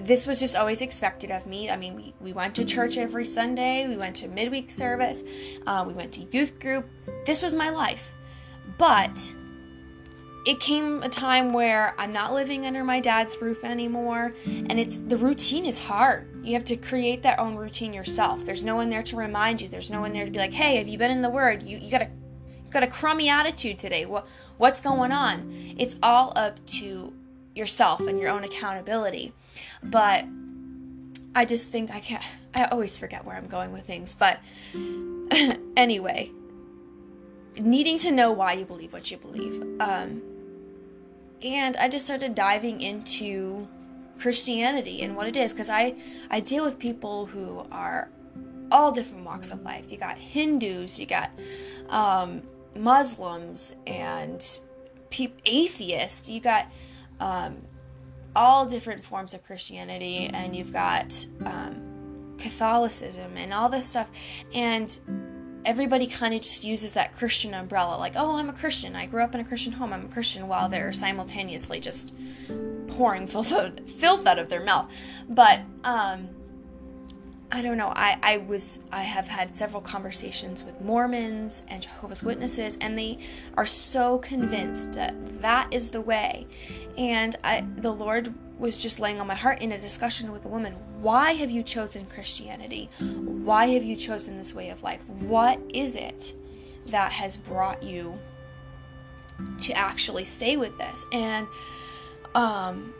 this 0.00 0.26
was 0.26 0.40
just 0.40 0.56
always 0.56 0.80
expected 0.80 1.30
of 1.30 1.46
me. 1.46 1.70
I 1.70 1.76
mean, 1.76 1.94
we, 1.94 2.14
we 2.18 2.32
went 2.32 2.54
to 2.56 2.64
church 2.64 2.96
every 2.96 3.26
Sunday, 3.26 3.86
we 3.86 3.96
went 3.96 4.16
to 4.16 4.28
midweek 4.28 4.70
service, 4.70 5.22
uh, 5.66 5.84
we 5.86 5.92
went 5.92 6.12
to 6.14 6.22
youth 6.32 6.58
group. 6.58 6.88
This 7.26 7.42
was 7.42 7.52
my 7.52 7.68
life. 7.68 8.12
But 8.78 9.34
it 10.44 10.60
came 10.60 11.02
a 11.02 11.08
time 11.08 11.52
where 11.52 11.94
I'm 11.98 12.12
not 12.12 12.34
living 12.34 12.66
under 12.66 12.84
my 12.84 13.00
dad's 13.00 13.40
roof 13.40 13.64
anymore, 13.64 14.34
and 14.46 14.78
it's 14.78 14.98
the 14.98 15.16
routine 15.16 15.64
is 15.64 15.78
hard. 15.78 16.28
You 16.42 16.52
have 16.52 16.64
to 16.66 16.76
create 16.76 17.22
that 17.22 17.38
own 17.38 17.56
routine 17.56 17.94
yourself. 17.94 18.44
There's 18.44 18.62
no 18.62 18.76
one 18.76 18.90
there 18.90 19.02
to 19.04 19.16
remind 19.16 19.62
you. 19.62 19.68
There's 19.68 19.90
no 19.90 20.00
one 20.00 20.12
there 20.12 20.26
to 20.26 20.30
be 20.30 20.38
like, 20.38 20.52
"Hey, 20.52 20.76
have 20.76 20.86
you 20.86 20.98
been 20.98 21.10
in 21.10 21.22
the 21.22 21.30
Word? 21.30 21.62
You 21.62 21.78
you 21.78 21.90
gotta 21.90 22.10
you 22.64 22.70
got 22.70 22.82
a 22.82 22.88
crummy 22.88 23.30
attitude 23.30 23.78
today. 23.78 24.04
What 24.04 24.26
what's 24.58 24.80
going 24.80 25.12
on?" 25.12 25.74
It's 25.78 25.96
all 26.02 26.32
up 26.36 26.64
to 26.66 27.14
yourself 27.54 28.00
and 28.00 28.20
your 28.20 28.30
own 28.30 28.44
accountability. 28.44 29.32
But 29.82 30.26
I 31.34 31.46
just 31.46 31.68
think 31.68 31.90
I 31.90 32.00
can't. 32.00 32.24
I 32.54 32.66
always 32.66 32.98
forget 32.98 33.24
where 33.24 33.36
I'm 33.36 33.46
going 33.46 33.72
with 33.72 33.86
things. 33.86 34.14
But 34.14 34.40
anyway, 35.76 36.32
needing 37.56 37.98
to 38.00 38.12
know 38.12 38.30
why 38.30 38.52
you 38.52 38.66
believe 38.66 38.92
what 38.92 39.10
you 39.10 39.16
believe. 39.16 39.62
Um, 39.80 40.22
and 41.44 41.76
I 41.76 41.88
just 41.88 42.04
started 42.04 42.34
diving 42.34 42.80
into 42.80 43.68
Christianity 44.18 45.02
and 45.02 45.14
what 45.14 45.26
it 45.26 45.36
is 45.36 45.52
because 45.52 45.68
I 45.68 45.94
I 46.30 46.40
deal 46.40 46.64
with 46.64 46.78
people 46.78 47.26
who 47.26 47.66
are 47.70 48.08
all 48.72 48.90
different 48.90 49.24
walks 49.24 49.50
of 49.50 49.62
life. 49.62 49.90
You 49.90 49.98
got 49.98 50.18
Hindus, 50.18 50.98
you 50.98 51.06
got 51.06 51.30
um, 51.88 52.42
Muslims, 52.74 53.74
and 53.86 54.44
pe- 55.10 55.32
atheists. 55.44 56.28
You 56.28 56.40
got 56.40 56.66
um, 57.20 57.58
all 58.34 58.66
different 58.66 59.04
forms 59.04 59.34
of 59.34 59.44
Christianity, 59.44 60.30
and 60.32 60.56
you've 60.56 60.72
got 60.72 61.26
um, 61.44 62.34
Catholicism 62.38 63.36
and 63.36 63.52
all 63.52 63.68
this 63.68 63.88
stuff. 63.88 64.08
And 64.52 64.98
everybody 65.64 66.06
kind 66.06 66.34
of 66.34 66.42
just 66.42 66.64
uses 66.64 66.92
that 66.92 67.14
Christian 67.14 67.54
umbrella, 67.54 67.96
like, 67.96 68.14
oh, 68.16 68.36
I'm 68.36 68.48
a 68.48 68.52
Christian. 68.52 68.94
I 68.94 69.06
grew 69.06 69.22
up 69.22 69.34
in 69.34 69.40
a 69.40 69.44
Christian 69.44 69.72
home. 69.72 69.92
I'm 69.92 70.06
a 70.06 70.08
Christian, 70.08 70.48
while 70.48 70.68
they're 70.68 70.92
simultaneously 70.92 71.80
just 71.80 72.12
pouring 72.88 73.26
filth 73.28 73.52
out, 73.52 73.80
filth 73.88 74.26
out 74.26 74.38
of 74.38 74.48
their 74.48 74.62
mouth. 74.62 74.90
But 75.28 75.60
um, 75.82 76.28
I 77.50 77.62
don't 77.62 77.76
know. 77.76 77.92
I, 77.94 78.18
I 78.22 78.36
was 78.38 78.80
I 78.90 79.02
have 79.02 79.28
had 79.28 79.54
several 79.54 79.80
conversations 79.80 80.64
with 80.64 80.80
Mormons 80.80 81.62
and 81.68 81.82
Jehovah's 81.82 82.22
Witnesses, 82.22 82.76
and 82.80 82.98
they 82.98 83.18
are 83.56 83.66
so 83.66 84.18
convinced 84.18 84.94
that 84.94 85.14
that 85.40 85.72
is 85.72 85.90
the 85.90 86.00
way. 86.00 86.46
And 86.98 87.36
I, 87.44 87.64
the 87.76 87.92
Lord 87.92 88.34
was 88.58 88.78
just 88.78 89.00
laying 89.00 89.20
on 89.20 89.26
my 89.26 89.34
heart 89.34 89.60
in 89.60 89.72
a 89.72 89.78
discussion 89.78 90.30
with 90.30 90.44
a 90.44 90.48
woman. 90.48 90.74
Why 91.00 91.32
have 91.34 91.50
you 91.50 91.62
chosen 91.62 92.06
Christianity? 92.06 92.88
Why 93.00 93.66
have 93.66 93.82
you 93.84 93.96
chosen 93.96 94.36
this 94.36 94.54
way 94.54 94.70
of 94.70 94.82
life? 94.82 95.06
What 95.08 95.60
is 95.68 95.96
it 95.96 96.34
that 96.86 97.12
has 97.12 97.36
brought 97.36 97.82
you 97.82 98.18
to 99.60 99.72
actually 99.72 100.24
stay 100.24 100.56
with 100.56 100.78
this? 100.78 101.04
And 101.12 101.46
um, 102.34 102.94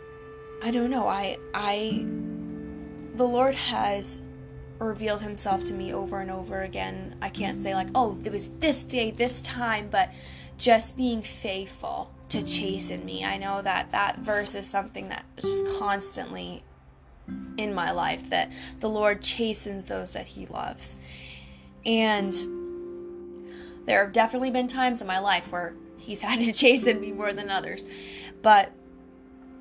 I 0.63 0.71
don't 0.71 0.89
know. 0.89 1.07
I 1.07 1.37
I 1.53 2.05
the 3.15 3.27
Lord 3.27 3.55
has 3.55 4.19
revealed 4.79 5.21
himself 5.21 5.63
to 5.65 5.73
me 5.73 5.93
over 5.93 6.19
and 6.19 6.29
over 6.29 6.61
again. 6.61 7.15
I 7.21 7.29
can't 7.29 7.59
say, 7.59 7.73
like, 7.73 7.87
oh, 7.95 8.17
it 8.23 8.31
was 8.31 8.49
this 8.59 8.83
day, 8.83 9.11
this 9.11 9.41
time, 9.41 9.87
but 9.89 10.11
just 10.57 10.97
being 10.97 11.21
faithful 11.21 12.14
to 12.29 12.43
chasten 12.43 13.05
me. 13.05 13.23
I 13.23 13.37
know 13.37 13.61
that 13.61 13.91
that 13.91 14.19
verse 14.19 14.55
is 14.55 14.67
something 14.67 15.09
that 15.09 15.25
just 15.37 15.65
constantly 15.77 16.63
in 17.57 17.73
my 17.73 17.91
life 17.91 18.29
that 18.29 18.51
the 18.79 18.89
Lord 18.89 19.21
chastens 19.21 19.85
those 19.85 20.13
that 20.13 20.27
he 20.27 20.45
loves. 20.45 20.95
And 21.85 22.33
there 23.85 24.03
have 24.03 24.13
definitely 24.13 24.51
been 24.51 24.67
times 24.67 25.01
in 25.01 25.07
my 25.07 25.19
life 25.19 25.51
where 25.51 25.75
he's 25.97 26.21
had 26.21 26.39
to 26.41 26.51
chasten 26.51 26.99
me 26.99 27.11
more 27.11 27.33
than 27.33 27.49
others. 27.49 27.85
But 28.41 28.71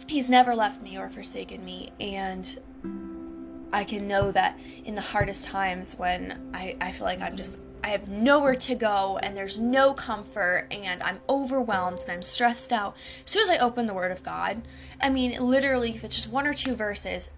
he's 0.06 0.28
never 0.28 0.54
left 0.54 0.82
me 0.82 0.98
or 0.98 1.08
forsaken 1.08 1.64
me 1.64 1.92
and 2.00 2.58
I 3.74 3.84
can 3.84 4.06
know 4.06 4.30
that 4.30 4.58
in 4.84 4.94
the 4.94 5.00
hardest 5.00 5.44
times 5.44 5.96
when 5.96 6.50
I, 6.54 6.76
I 6.80 6.92
feel 6.92 7.04
like 7.04 7.20
I'm 7.20 7.36
just 7.36 7.60
I 7.82 7.88
have 7.88 8.08
nowhere 8.08 8.54
to 8.54 8.74
go 8.74 9.18
and 9.22 9.36
there's 9.36 9.58
no 9.58 9.92
comfort 9.92 10.68
and 10.70 11.02
I'm 11.02 11.20
overwhelmed 11.28 12.00
and 12.00 12.12
I'm 12.12 12.22
stressed 12.22 12.72
out. 12.72 12.96
As 13.26 13.30
soon 13.30 13.42
as 13.42 13.50
I 13.50 13.58
open 13.58 13.86
the 13.86 13.92
Word 13.92 14.10
of 14.10 14.22
God, 14.22 14.62
I 15.02 15.10
mean, 15.10 15.38
literally, 15.38 15.90
if 15.90 16.02
it's 16.02 16.16
just 16.16 16.30
one 16.30 16.46
or 16.46 16.54
two 16.54 16.74
verses, 16.74 17.28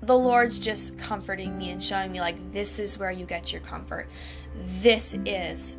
the 0.00 0.16
Lord's 0.16 0.60
just 0.60 0.96
comforting 0.96 1.58
me 1.58 1.70
and 1.70 1.82
showing 1.82 2.12
me, 2.12 2.20
like, 2.20 2.52
this 2.52 2.78
is 2.78 2.96
where 2.96 3.10
you 3.10 3.26
get 3.26 3.50
your 3.50 3.62
comfort. 3.62 4.08
This 4.80 5.14
is 5.24 5.76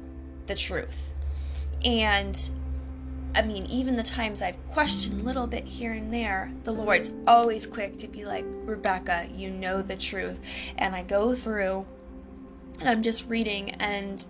the 0.47 0.55
truth. 0.55 1.13
And 1.85 2.37
I 3.37 3.43
mean, 3.43 3.67
even 3.67 3.97
the 3.97 4.03
times 4.03 4.41
I've 4.41 4.57
questioned 4.69 5.21
a 5.21 5.23
little 5.23 5.45
bit 5.45 5.67
here 5.67 5.93
and 5.93 6.11
there, 6.11 6.51
the 6.63 6.71
Lord's 6.71 7.11
always 7.27 7.67
quick 7.67 7.99
to 7.99 8.07
be 8.07 8.25
like, 8.25 8.43
Rebecca, 8.47 9.27
you 9.31 9.51
know 9.51 9.83
the 9.83 9.95
truth. 9.95 10.39
And 10.75 10.95
I 10.95 11.03
go 11.03 11.35
through 11.35 11.85
and 12.79 12.89
I'm 12.89 13.03
just 13.03 13.29
reading 13.29 13.71
and 13.75 14.25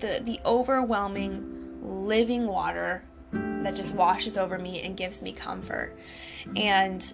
the 0.00 0.20
the 0.22 0.38
overwhelming 0.44 1.78
living 1.82 2.46
water 2.46 3.04
that 3.32 3.74
just 3.74 3.94
washes 3.94 4.36
over 4.36 4.58
me 4.58 4.82
and 4.82 4.98
gives 4.98 5.22
me 5.22 5.32
comfort. 5.32 5.96
And 6.56 7.10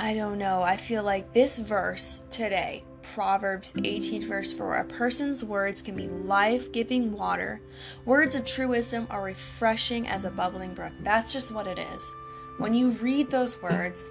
I 0.00 0.14
don't 0.14 0.38
know, 0.38 0.62
I 0.62 0.78
feel 0.78 1.04
like 1.04 1.32
this 1.32 1.58
verse 1.58 2.22
today 2.28 2.82
Proverbs 3.14 3.72
18, 3.82 4.26
verse 4.26 4.52
4 4.52 4.76
A 4.76 4.84
person's 4.84 5.42
words 5.42 5.82
can 5.82 5.94
be 5.94 6.08
life 6.08 6.72
giving 6.72 7.12
water. 7.12 7.60
Words 8.04 8.34
of 8.34 8.44
true 8.44 8.68
wisdom 8.68 9.06
are 9.10 9.22
refreshing 9.22 10.06
as 10.06 10.24
a 10.24 10.30
bubbling 10.30 10.74
brook. 10.74 10.92
That's 11.02 11.32
just 11.32 11.52
what 11.52 11.66
it 11.66 11.78
is. 11.78 12.10
When 12.58 12.74
you 12.74 12.90
read 12.92 13.30
those 13.30 13.60
words, 13.62 14.10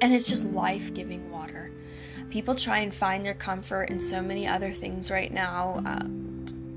and 0.00 0.12
it's 0.12 0.26
just 0.26 0.44
life 0.44 0.94
giving 0.94 1.30
water. 1.30 1.72
People 2.30 2.54
try 2.54 2.78
and 2.78 2.94
find 2.94 3.24
their 3.24 3.34
comfort 3.34 3.90
in 3.90 4.00
so 4.00 4.22
many 4.22 4.46
other 4.46 4.72
things 4.72 5.10
right 5.10 5.32
now. 5.32 5.82
Uh, 5.84 6.04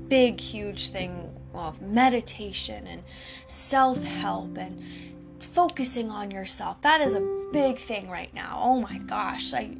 big, 0.08 0.40
huge 0.40 0.90
thing 0.90 1.30
of 1.54 1.80
meditation 1.80 2.86
and 2.86 3.02
self 3.46 4.02
help 4.02 4.58
and 4.58 4.82
focusing 5.40 6.10
on 6.10 6.30
yourself. 6.30 6.80
That 6.82 7.00
is 7.00 7.14
a 7.14 7.48
big 7.52 7.78
thing 7.78 8.10
right 8.10 8.32
now. 8.34 8.58
Oh 8.62 8.80
my 8.80 8.98
gosh. 8.98 9.54
I 9.54 9.76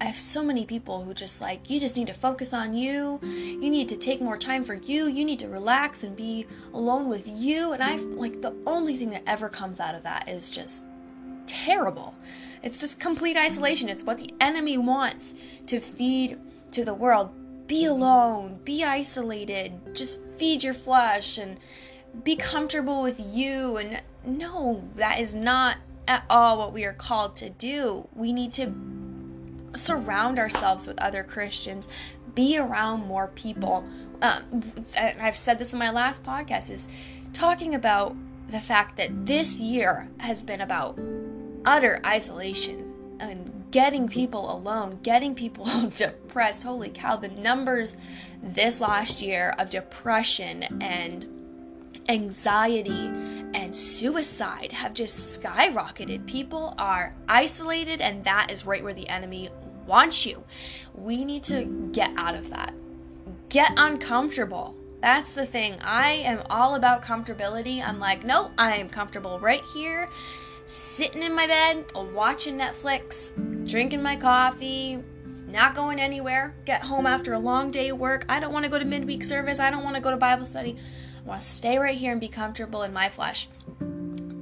I 0.00 0.04
have 0.04 0.16
so 0.16 0.44
many 0.44 0.66
people 0.66 1.04
who 1.04 1.14
just 1.14 1.40
like, 1.40 1.70
you 1.70 1.80
just 1.80 1.96
need 1.96 2.08
to 2.08 2.14
focus 2.14 2.52
on 2.52 2.74
you. 2.74 3.18
You 3.22 3.70
need 3.70 3.88
to 3.88 3.96
take 3.96 4.20
more 4.20 4.36
time 4.36 4.62
for 4.62 4.74
you. 4.74 5.06
You 5.06 5.24
need 5.24 5.38
to 5.38 5.48
relax 5.48 6.04
and 6.04 6.14
be 6.14 6.46
alone 6.74 7.08
with 7.08 7.26
you. 7.26 7.72
And 7.72 7.82
I 7.82 7.96
like 7.96 8.42
the 8.42 8.54
only 8.66 8.96
thing 8.96 9.10
that 9.10 9.22
ever 9.26 9.48
comes 9.48 9.80
out 9.80 9.94
of 9.94 10.02
that 10.02 10.28
is 10.28 10.50
just 10.50 10.84
terrible. 11.46 12.14
It's 12.62 12.80
just 12.80 13.00
complete 13.00 13.38
isolation. 13.38 13.88
It's 13.88 14.02
what 14.02 14.18
the 14.18 14.34
enemy 14.38 14.76
wants 14.76 15.32
to 15.66 15.80
feed 15.80 16.38
to 16.72 16.84
the 16.84 16.94
world. 16.94 17.30
Be 17.66 17.86
alone, 17.86 18.60
be 18.64 18.84
isolated, 18.84 19.94
just 19.94 20.20
feed 20.36 20.62
your 20.62 20.74
flesh 20.74 21.38
and 21.38 21.58
be 22.22 22.36
comfortable 22.36 23.02
with 23.02 23.18
you. 23.18 23.76
And 23.78 24.02
no, 24.24 24.84
that 24.96 25.20
is 25.20 25.34
not 25.34 25.78
at 26.06 26.24
all 26.30 26.58
what 26.58 26.72
we 26.72 26.84
are 26.84 26.92
called 26.92 27.34
to 27.36 27.50
do. 27.50 28.08
We 28.14 28.32
need 28.32 28.52
to 28.52 28.66
surround 29.76 30.38
ourselves 30.38 30.86
with 30.86 30.98
other 31.00 31.22
Christians, 31.22 31.88
be 32.34 32.58
around 32.58 33.06
more 33.06 33.28
people. 33.28 33.86
Um, 34.22 34.72
I've 34.98 35.36
said 35.36 35.58
this 35.58 35.72
in 35.72 35.78
my 35.78 35.90
last 35.90 36.24
podcast 36.24 36.70
is 36.70 36.88
talking 37.32 37.74
about 37.74 38.16
the 38.48 38.60
fact 38.60 38.96
that 38.96 39.26
this 39.26 39.60
year 39.60 40.10
has 40.18 40.42
been 40.42 40.60
about 40.60 40.98
utter 41.64 42.00
isolation 42.04 43.16
and 43.18 43.64
getting 43.70 44.08
people 44.08 44.50
alone, 44.50 45.00
getting 45.02 45.34
people 45.34 45.66
depressed. 45.96 46.62
Holy 46.62 46.90
cow, 46.90 47.16
the 47.16 47.28
numbers 47.28 47.96
this 48.42 48.80
last 48.80 49.20
year 49.20 49.54
of 49.58 49.70
depression 49.70 50.62
and 50.80 51.26
anxiety 52.08 53.06
and 53.54 53.76
suicide 53.76 54.72
have 54.72 54.94
just 54.94 55.40
skyrocketed. 55.40 56.26
People 56.26 56.74
are 56.78 57.14
isolated, 57.28 58.00
and 58.00 58.24
that 58.24 58.50
is 58.50 58.66
right 58.66 58.84
where 58.84 58.94
the 58.94 59.08
enemy 59.08 59.48
wants 59.86 60.26
you. 60.26 60.44
We 60.94 61.24
need 61.24 61.42
to 61.44 61.64
get 61.92 62.10
out 62.16 62.34
of 62.34 62.50
that. 62.50 62.74
Get 63.48 63.72
uncomfortable. 63.76 64.74
That's 65.00 65.34
the 65.34 65.46
thing. 65.46 65.78
I 65.82 66.12
am 66.12 66.42
all 66.50 66.74
about 66.74 67.02
comfortability. 67.02 67.86
I'm 67.86 68.00
like, 68.00 68.24
no, 68.24 68.50
I 68.58 68.76
am 68.76 68.88
comfortable 68.88 69.38
right 69.38 69.62
here, 69.72 70.08
sitting 70.64 71.22
in 71.22 71.34
my 71.34 71.46
bed, 71.46 71.84
watching 71.94 72.58
Netflix, 72.58 73.32
drinking 73.68 74.02
my 74.02 74.16
coffee, 74.16 75.02
not 75.46 75.74
going 75.74 76.00
anywhere. 76.00 76.54
Get 76.64 76.82
home 76.82 77.06
after 77.06 77.34
a 77.34 77.38
long 77.38 77.70
day 77.70 77.90
of 77.90 77.98
work. 77.98 78.24
I 78.28 78.40
don't 78.40 78.52
want 78.52 78.64
to 78.64 78.70
go 78.70 78.78
to 78.78 78.84
midweek 78.84 79.22
service. 79.22 79.60
I 79.60 79.70
don't 79.70 79.84
want 79.84 79.96
to 79.96 80.02
go 80.02 80.10
to 80.10 80.16
Bible 80.16 80.44
study. 80.44 80.76
I 81.24 81.28
want 81.28 81.40
to 81.40 81.46
stay 81.46 81.78
right 81.78 81.96
here 81.96 82.12
and 82.12 82.20
be 82.20 82.28
comfortable 82.28 82.82
in 82.82 82.92
my 82.92 83.08
flesh. 83.08 83.48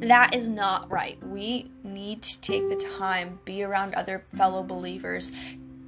That 0.08 0.34
is 0.34 0.48
not 0.48 0.90
right. 0.90 1.18
We 1.26 1.70
need 1.82 2.22
to 2.22 2.40
take 2.40 2.68
the 2.68 2.76
time, 2.98 3.40
be 3.44 3.62
around 3.62 3.94
other 3.94 4.24
fellow 4.36 4.62
believers 4.62 5.32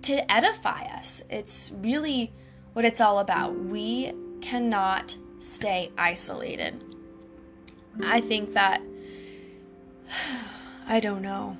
to 0.02 0.30
edify 0.32 0.82
us. 0.84 1.22
It's 1.28 1.72
really 1.74 2.32
what 2.72 2.84
it's 2.84 3.00
all 3.00 3.18
about. 3.18 3.56
We 3.58 4.12
cannot 4.40 5.16
stay 5.38 5.90
isolated. 5.98 6.82
I 8.04 8.20
think 8.20 8.54
that, 8.54 8.80
I 10.88 11.00
don't 11.00 11.22
know. 11.22 11.56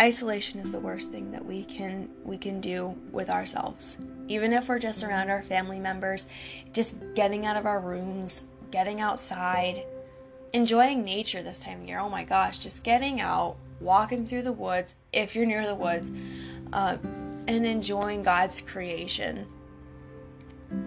Isolation 0.00 0.60
is 0.60 0.70
the 0.70 0.78
worst 0.78 1.10
thing 1.10 1.32
that 1.32 1.44
we 1.44 1.64
can 1.64 2.08
we 2.24 2.38
can 2.38 2.60
do 2.60 2.96
with 3.10 3.28
ourselves. 3.28 3.98
Even 4.28 4.52
if 4.52 4.68
we're 4.68 4.78
just 4.78 5.02
around 5.02 5.28
our 5.28 5.42
family 5.42 5.80
members, 5.80 6.28
just 6.72 6.94
getting 7.14 7.44
out 7.44 7.56
of 7.56 7.66
our 7.66 7.80
rooms, 7.80 8.42
getting 8.70 9.00
outside, 9.00 9.84
enjoying 10.52 11.04
nature 11.04 11.42
this 11.42 11.58
time 11.58 11.82
of 11.82 11.88
year. 11.88 11.98
Oh 11.98 12.08
my 12.08 12.24
gosh, 12.24 12.58
just 12.58 12.84
getting 12.84 13.20
out 13.20 13.56
walking 13.80 14.26
through 14.26 14.42
the 14.42 14.52
woods, 14.52 14.94
if 15.12 15.34
you're 15.34 15.46
near 15.46 15.66
the 15.66 15.74
woods, 15.74 16.10
uh, 16.72 16.96
and 17.46 17.66
enjoying 17.66 18.22
God's 18.22 18.60
creation 18.60 19.46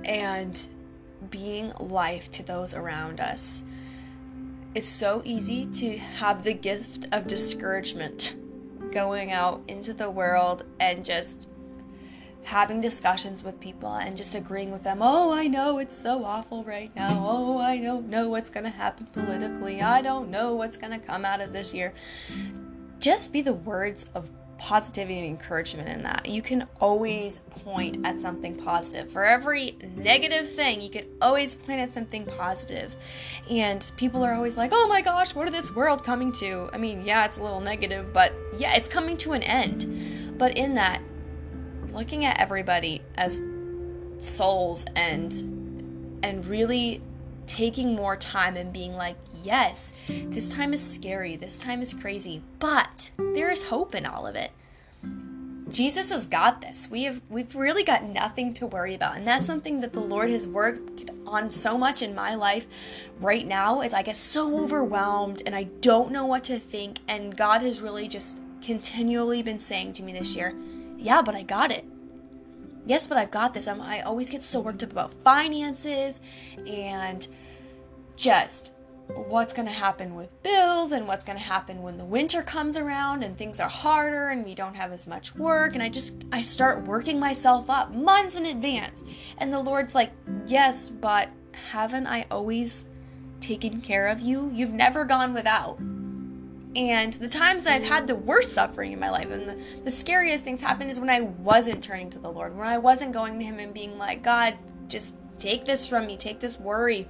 and 0.06 0.68
being 1.30 1.72
life 1.80 2.30
to 2.32 2.44
those 2.44 2.74
around 2.74 3.20
us. 3.20 3.64
It's 4.74 4.90
so 4.90 5.22
easy 5.26 5.66
to 5.66 5.98
have 5.98 6.44
the 6.44 6.54
gift 6.54 7.08
of 7.12 7.28
discouragement 7.28 8.36
going 8.92 9.32
out 9.32 9.62
into 9.68 9.94
the 9.94 10.10
world 10.10 10.66
and 10.80 11.04
just 11.04 11.50
having 12.44 12.82
discussions 12.82 13.44
with 13.44 13.60
people 13.60 13.94
and 13.94 14.18
just 14.18 14.36
agreeing 14.36 14.72
with 14.72 14.84
them. 14.84 15.00
Oh, 15.02 15.34
I 15.34 15.48
know 15.48 15.78
it's 15.78 15.98
so 15.98 16.26
awful 16.26 16.64
right 16.64 16.94
now. 16.96 17.24
Oh, 17.28 17.60
I 17.60 17.80
don't 17.80 18.10
know 18.10 18.30
what's 18.30 18.50
going 18.50 18.64
to 18.64 18.70
happen 18.70 19.08
politically. 19.08 19.82
I 19.82 20.02
don't 20.02 20.30
know 20.30 20.56
what's 20.56 20.78
going 20.78 21.00
to 21.00 21.06
come 21.06 21.24
out 21.24 21.42
of 21.42 21.54
this 21.54 21.74
year. 21.74 21.94
Just 23.00 23.32
be 23.32 23.42
the 23.42 23.54
words 23.54 24.06
of 24.16 24.30
positivity 24.58 25.18
and 25.18 25.28
encouragement 25.28 25.90
in 25.90 26.04
that. 26.04 26.28
You 26.28 26.44
can 26.44 26.68
always 26.80 27.40
point 27.50 28.06
at 28.06 28.22
something 28.22 28.56
positive. 28.56 29.12
For 29.12 29.24
every 29.24 29.76
negative 29.96 30.52
thing, 30.52 30.82
you 30.82 30.90
can 30.92 31.06
always 31.20 31.56
point 31.56 31.82
at 31.82 31.94
something 31.94 32.26
positive. 32.26 32.96
And 33.50 33.92
people 33.98 34.24
are 34.24 34.36
always 34.36 34.58
like, 34.58 34.70
oh 34.72 34.88
my 34.88 35.02
gosh, 35.02 35.34
what 35.34 35.48
is 35.48 35.54
this 35.54 35.76
world 35.76 36.04
coming 36.04 36.32
to? 36.34 36.70
I 36.74 36.78
mean, 36.78 37.04
yeah, 37.04 37.26
it's 37.26 37.40
a 37.40 37.44
little 37.44 37.60
negative, 37.60 38.14
but 38.14 38.34
yeah, 38.56 38.76
it's 38.76 38.88
coming 38.88 39.18
to 39.18 39.34
an 39.34 39.42
end. 39.42 40.38
But 40.38 40.56
in 40.56 40.76
that, 40.76 41.02
looking 41.94 42.26
at 42.26 42.40
everybody 42.40 43.02
as 43.16 43.42
souls 44.20 44.86
and 44.96 45.34
and 46.24 46.46
really 46.46 47.02
taking 47.48 47.96
more 47.96 48.16
time 48.16 48.56
and 48.56 48.72
being 48.72 48.94
like, 48.94 49.18
yes, 49.44 49.92
this 50.08 50.48
time 50.48 50.74
is 50.74 50.82
scary, 50.82 51.36
this 51.36 51.58
time 51.58 51.82
is 51.82 51.94
crazy, 51.94 52.42
but 52.60 53.12
there 53.18 53.50
is 53.50 53.64
hope 53.64 53.96
in 53.96 54.06
all 54.06 54.26
of 54.28 54.36
it. 54.36 54.52
Jesus 55.70 56.10
has 56.12 56.28
got 56.28 56.62
this. 56.62 56.90
We 56.92 57.04
have 57.04 57.22
we've 57.30 57.56
really 57.56 57.84
got 57.84 58.04
nothing 58.04 58.54
to 58.56 58.68
worry 58.68 58.94
about. 58.94 59.16
And 59.16 59.26
that's 59.26 59.46
something 59.46 59.80
that 59.80 59.94
the 59.94 60.02
Lord 60.02 60.30
has 60.30 60.46
worked 60.46 61.10
on 61.26 61.50
so 61.50 61.78
much 61.78 62.02
in 62.02 62.14
my 62.14 62.36
life 62.36 62.68
right 63.20 63.48
now 63.48 63.82
is 63.82 63.94
I 63.94 64.02
get 64.02 64.18
so 64.18 64.60
overwhelmed 64.62 65.42
and 65.46 65.56
I 65.56 65.64
don't 65.64 66.12
know 66.12 66.26
what 66.26 66.44
to 66.46 66.60
think 66.60 67.00
and 67.08 67.36
God 67.38 67.62
has 67.62 67.82
really 67.82 68.08
just 68.08 68.42
continually 68.62 69.42
been 69.42 69.60
saying 69.60 69.94
to 69.94 70.04
me 70.04 70.12
this 70.12 70.36
year, 70.36 70.54
"Yeah, 71.02 71.22
but 71.22 71.36
I 71.36 71.44
got 71.44 71.72
it." 71.72 71.86
Yes, 72.86 73.08
but 73.08 73.18
I've 73.18 73.32
got 73.32 73.54
this. 73.54 73.68
I'm, 73.68 73.82
I 73.82 74.02
always 74.02 74.30
get 74.30 74.42
so 74.42 74.60
worked 74.60 74.84
up 74.84 74.92
about 74.92 75.14
finances 75.24 76.20
and 76.66 77.28
just 78.16 78.72
what's 79.08 79.54
going 79.54 79.68
to 79.68 79.74
happen 79.74 80.16
with 80.16 80.42
bills 80.42 80.92
and 80.92 81.08
what's 81.08 81.26
going 81.26 81.38
to 81.38 81.44
happen 81.44 81.82
when 81.82 81.98
the 81.98 82.06
winter 82.06 82.42
comes 82.42 82.78
around 82.78 83.24
and 83.24 83.38
things 83.38 83.60
are 83.60 83.70
harder 83.70 84.30
and 84.30 84.46
we 84.46 84.56
don't 84.56 84.76
have 84.76 84.92
as 84.92 85.06
much 85.06 85.36
work 85.36 85.74
and 85.74 85.84
I 85.84 85.90
just 85.90 86.14
I 86.32 86.42
start 86.42 86.86
working 86.86 87.20
myself 87.20 87.70
up 87.70 87.94
months 87.94 88.36
in 88.36 88.46
advance. 88.46 89.04
And 89.38 89.52
the 89.52 89.60
Lord's 89.60 89.96
like, 89.96 90.12
"Yes, 90.48 90.90
but 90.90 91.30
haven't 91.72 92.08
I 92.08 92.26
always 92.32 92.86
taken 93.42 93.82
care 93.82 94.08
of 94.08 94.22
you? 94.22 94.50
You've 94.54 94.74
never 94.74 95.06
gone 95.06 95.34
without." 95.34 95.80
And 96.76 97.14
the 97.14 97.28
times 97.28 97.66
that 97.66 97.74
I've 97.74 97.84
had 97.84 98.08
the 98.08 98.16
worst 98.16 98.54
suffering 98.54 98.94
in 98.94 99.00
my 99.00 99.10
life 99.10 99.30
and 99.30 99.50
the, 99.50 99.62
the 99.84 99.92
scariest 99.92 100.44
things 100.44 100.62
happened 100.62 100.90
is 100.90 101.00
when 101.00 101.10
I 101.10 101.22
wasn't 101.22 101.84
turning 101.84 102.10
to 102.12 102.20
the 102.20 102.32
Lord, 102.32 102.56
when 102.56 102.68
I 102.68 102.78
wasn't 102.78 103.12
going 103.12 103.38
to 103.40 103.46
Him 103.46 103.60
and 103.60 103.74
being 103.74 103.98
like, 103.98 104.24
God, 104.24 104.58
just 104.88 105.16
take 105.38 105.66
this 105.66 105.86
from 105.86 106.08
me, 106.08 106.16
take 106.16 106.40
this 106.40 106.60
worry, 106.60 107.10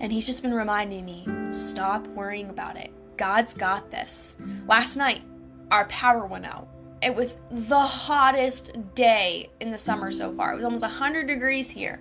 and 0.00 0.12
he's 0.12 0.26
just 0.26 0.42
been 0.42 0.54
reminding 0.54 1.04
me 1.04 1.24
stop 1.50 2.06
worrying 2.08 2.50
about 2.50 2.76
it. 2.76 2.90
God's 3.16 3.54
got 3.54 3.90
this. 3.90 4.36
Last 4.66 4.96
night, 4.96 5.22
our 5.72 5.86
power 5.86 6.26
went 6.26 6.46
out. 6.46 6.68
It 7.02 7.14
was 7.14 7.40
the 7.50 7.80
hottest 7.80 8.94
day 8.94 9.50
in 9.60 9.70
the 9.70 9.78
summer 9.78 10.10
so 10.10 10.32
far. 10.32 10.52
It 10.52 10.56
was 10.56 10.64
almost 10.64 10.82
100 10.82 11.26
degrees 11.26 11.70
here. 11.70 12.00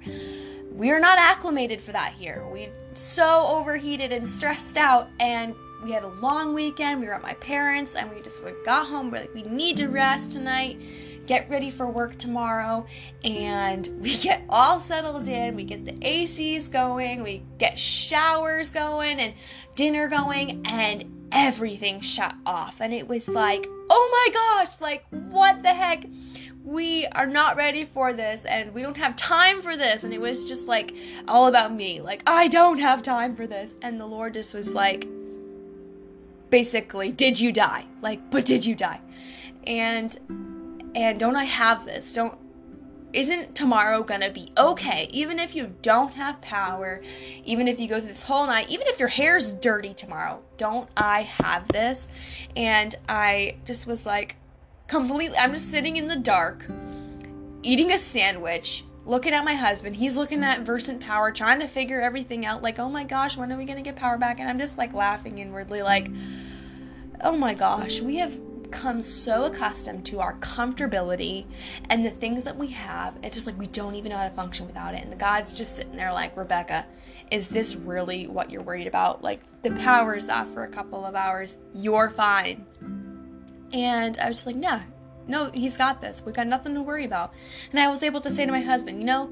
We're 0.72 1.00
not 1.00 1.18
acclimated 1.18 1.82
for 1.82 1.92
that 1.92 2.14
here. 2.14 2.48
We 2.52 2.70
so 2.94 3.46
overheated 3.48 4.12
and 4.12 4.28
stressed 4.28 4.78
out 4.78 5.10
and 5.20 5.56
we 5.84 5.92
had 5.92 6.04
a 6.04 6.10
long 6.10 6.54
weekend. 6.54 7.02
We 7.02 7.08
were 7.08 7.14
at 7.14 7.22
my 7.22 7.36
parents 7.36 7.96
and 7.96 8.10
we 8.10 8.22
just 8.22 8.44
we 8.44 8.52
got 8.66 8.88
home. 8.88 9.12
We're 9.12 9.20
like, 9.20 9.34
we 9.34 9.44
need 9.44 9.78
to 9.78 9.88
rest 9.88 10.32
tonight 10.32 10.82
get 11.28 11.50
ready 11.50 11.70
for 11.70 11.88
work 11.90 12.18
tomorrow 12.18 12.86
and 13.24 13.88
we 14.02 14.18
get 14.18 14.42
all 14.50 14.80
settled 14.80 15.28
in 15.28 15.56
we 15.56 15.64
get 15.64 15.86
the 15.86 15.92
acs 15.92 16.72
going 16.72 17.22
we 17.22 17.44
get 17.58 17.78
showers 17.78 18.72
going 18.72 19.20
and 19.20 19.34
dinner 19.76 20.08
going 20.08 20.66
and 20.66 21.14
everything 21.32 22.00
shut 22.00 22.34
off 22.46 22.80
and 22.80 22.94
it 22.94 23.08
was 23.08 23.28
like 23.28 23.68
oh 23.90 24.10
my 24.12 24.34
gosh 24.34 24.80
like 24.80 25.06
what 25.10 25.62
the 25.62 25.74
heck 25.74 26.06
we 26.64 27.06
are 27.08 27.28
not 27.28 27.56
ready 27.58 27.84
for 27.84 28.14
this 28.14 28.46
and 28.46 28.74
we 28.74 28.82
don't 28.82 28.98
have 28.98 29.16
time 29.18 29.62
for 29.62 29.76
this 29.76 30.06
and 30.06 30.14
it 30.14 30.22
was 30.22 30.48
just 30.48 30.68
like 30.68 30.96
all 31.28 31.48
about 31.48 31.74
me 31.74 32.00
like 32.00 32.24
i 32.26 32.48
don't 32.48 32.80
have 32.80 33.02
time 33.02 33.36
for 33.36 33.46
this 33.46 33.74
and 33.82 34.00
the 34.00 34.06
lord 34.06 34.34
just 34.34 34.54
was 34.54 34.74
like 34.74 35.08
basically 36.50 37.12
did 37.12 37.40
you 37.40 37.52
die 37.52 37.86
like 38.02 38.30
but 38.30 38.46
did 38.46 38.66
you 38.66 38.76
die 38.76 39.02
and 39.68 40.18
and 40.98 41.20
don't 41.20 41.36
I 41.36 41.44
have 41.44 41.86
this? 41.86 42.12
Don't 42.14 42.40
isn't 43.14 43.56
tomorrow 43.56 44.04
gonna 44.04 44.32
be 44.32 44.52
okay? 44.58 45.08
Even 45.12 45.40
if 45.40 45.56
you 45.56 45.76
don't 45.82 46.14
have 46.16 46.42
power, 46.42 47.02
even 47.46 47.68
if 47.68 47.80
you 47.80 47.88
go 47.88 48.00
through 48.00 48.10
this 48.10 48.24
whole 48.24 48.48
night, 48.48 48.70
even 48.70 48.88
if 48.88 49.00
your 49.00 49.08
hair's 49.08 49.52
dirty 49.52 49.94
tomorrow, 49.94 50.42
don't 50.58 50.90
I 50.98 51.22
have 51.22 51.68
this? 51.70 52.08
And 52.56 52.96
I 53.08 53.58
just 53.64 53.88
was 53.88 54.06
like, 54.06 54.36
completely, 54.88 55.38
I'm 55.38 55.54
just 55.54 55.70
sitting 55.70 55.98
in 55.98 56.08
the 56.08 56.16
dark, 56.16 56.66
eating 57.64 57.92
a 57.92 57.98
sandwich, 57.98 58.84
looking 59.08 59.34
at 59.34 59.46
my 59.46 59.54
husband. 59.54 59.96
He's 59.96 60.18
looking 60.18 60.44
at 60.44 60.62
Versant 60.62 61.00
Power, 61.00 61.32
trying 61.32 61.60
to 61.62 61.68
figure 61.68 62.02
everything 62.02 62.46
out, 62.46 62.62
like, 62.62 62.78
oh 62.78 62.90
my 62.90 63.04
gosh, 63.04 63.38
when 63.38 63.52
are 63.52 63.58
we 63.58 63.66
gonna 63.66 63.82
get 63.82 63.96
power 63.96 64.18
back? 64.18 64.40
And 64.40 64.50
I'm 64.50 64.60
just 64.60 64.78
like 64.78 64.94
laughing 64.94 65.38
inwardly, 65.40 65.82
like, 65.82 66.10
oh 67.22 67.36
my 67.36 67.54
gosh, 67.54 68.02
we 68.02 68.18
have 68.18 68.40
come 68.70 69.02
so 69.02 69.46
accustomed 69.46 70.06
to 70.06 70.20
our 70.20 70.34
comfortability 70.40 71.46
and 71.90 72.06
the 72.06 72.10
things 72.10 72.44
that 72.44 72.58
we 72.58 72.68
have, 72.68 73.16
it's 73.24 73.34
just 73.34 73.48
like 73.48 73.58
we 73.58 73.68
don't 73.68 73.96
even 73.96 74.10
know 74.10 74.18
how 74.18 74.26
to 74.26 74.30
function 74.30 74.68
without 74.68 74.94
it. 74.94 75.02
And 75.02 75.12
the 75.12 75.16
God's 75.16 75.54
just 75.54 75.78
sitting 75.78 75.96
there 75.96 76.12
like, 76.12 76.36
Rebecca, 76.36 76.86
is 77.32 77.48
this 77.48 77.76
really 77.76 78.28
what 78.28 78.52
you're 78.52 78.62
worried 78.62 78.88
about? 78.88 79.24
Like, 79.24 79.40
the 79.62 79.72
power's 79.72 80.30
off 80.30 80.54
for 80.54 80.64
a 80.64 80.70
couple 80.70 81.06
of 81.06 81.16
hours, 81.16 81.56
you're 81.74 82.10
fine. 82.10 82.66
And 83.74 84.18
I 84.18 84.28
was 84.28 84.40
just 84.40 84.48
like, 84.48 84.56
nah, 84.56 84.82
no, 85.28 85.52
he's 85.54 85.78
got 85.78 86.02
this. 86.02 86.22
We've 86.26 86.36
got 86.36 86.48
nothing 86.48 86.74
to 86.76 86.82
worry 86.82 87.06
about. 87.06 87.34
And 87.72 87.80
I 87.80 87.88
was 87.88 88.04
able 88.04 88.22
to 88.22 88.32
say 88.32 88.46
to 88.46 88.52
my 88.52 88.62
husband, 88.62 89.00
you 89.00 89.06
know, 89.06 89.30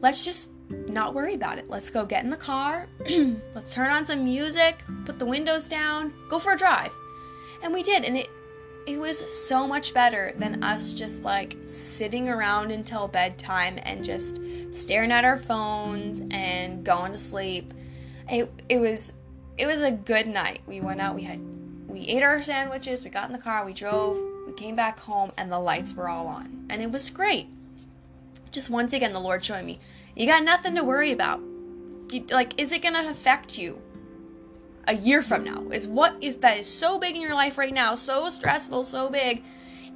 let's 0.00 0.24
just 0.24 0.50
not 0.68 1.14
worry 1.14 1.34
about 1.34 1.58
it. 1.58 1.68
Let's 1.68 1.90
go 1.90 2.04
get 2.04 2.24
in 2.24 2.30
the 2.30 2.36
car. 2.36 2.88
let's 3.54 3.74
turn 3.74 3.90
on 3.90 4.04
some 4.04 4.24
music, 4.24 4.82
put 5.04 5.18
the 5.18 5.26
windows 5.26 5.68
down, 5.68 6.12
go 6.28 6.38
for 6.38 6.52
a 6.52 6.56
drive. 6.56 6.92
And 7.62 7.72
we 7.72 7.82
did. 7.82 8.04
And 8.04 8.16
it 8.16 8.30
it 8.86 8.98
was 8.98 9.22
so 9.46 9.68
much 9.68 9.92
better 9.92 10.32
than 10.38 10.64
us 10.64 10.94
just 10.94 11.22
like 11.22 11.58
sitting 11.66 12.26
around 12.26 12.70
until 12.70 13.06
bedtime 13.06 13.78
and 13.82 14.02
just 14.02 14.40
staring 14.70 15.12
at 15.12 15.26
our 15.26 15.36
phones 15.36 16.22
and 16.30 16.84
going 16.84 17.12
to 17.12 17.18
sleep. 17.18 17.74
It 18.30 18.50
it 18.68 18.78
was 18.78 19.12
it 19.58 19.66
was 19.66 19.82
a 19.82 19.90
good 19.90 20.26
night. 20.26 20.60
We 20.66 20.80
went 20.80 21.00
out, 21.00 21.14
we 21.14 21.24
had 21.24 21.40
we 21.86 22.00
ate 22.06 22.22
our 22.22 22.42
sandwiches, 22.42 23.04
we 23.04 23.10
got 23.10 23.26
in 23.26 23.32
the 23.32 23.38
car, 23.38 23.66
we 23.66 23.74
drove, 23.74 24.16
came 24.58 24.76
back 24.76 25.00
home 25.00 25.32
and 25.36 25.50
the 25.50 25.58
lights 25.58 25.94
were 25.94 26.08
all 26.08 26.26
on. 26.26 26.66
And 26.68 26.82
it 26.82 26.90
was 26.90 27.10
great. 27.10 27.46
Just 28.50 28.70
once 28.70 28.92
again 28.92 29.12
the 29.12 29.20
Lord 29.20 29.44
showing 29.44 29.66
me, 29.66 29.78
you 30.16 30.26
got 30.26 30.42
nothing 30.42 30.74
to 30.74 30.84
worry 30.84 31.12
about. 31.12 31.40
You, 32.10 32.24
like 32.30 32.60
is 32.60 32.72
it 32.72 32.82
going 32.82 32.94
to 32.94 33.08
affect 33.08 33.58
you? 33.58 33.80
a 34.88 34.94
year 34.94 35.22
from 35.22 35.44
now 35.44 35.68
is 35.70 35.86
what 35.86 36.16
is 36.22 36.36
that 36.36 36.56
is 36.56 36.66
so 36.66 36.98
big 36.98 37.14
in 37.14 37.20
your 37.20 37.34
life 37.34 37.58
right 37.58 37.74
now 37.74 37.94
so 37.94 38.30
stressful 38.30 38.82
so 38.82 39.10
big 39.10 39.44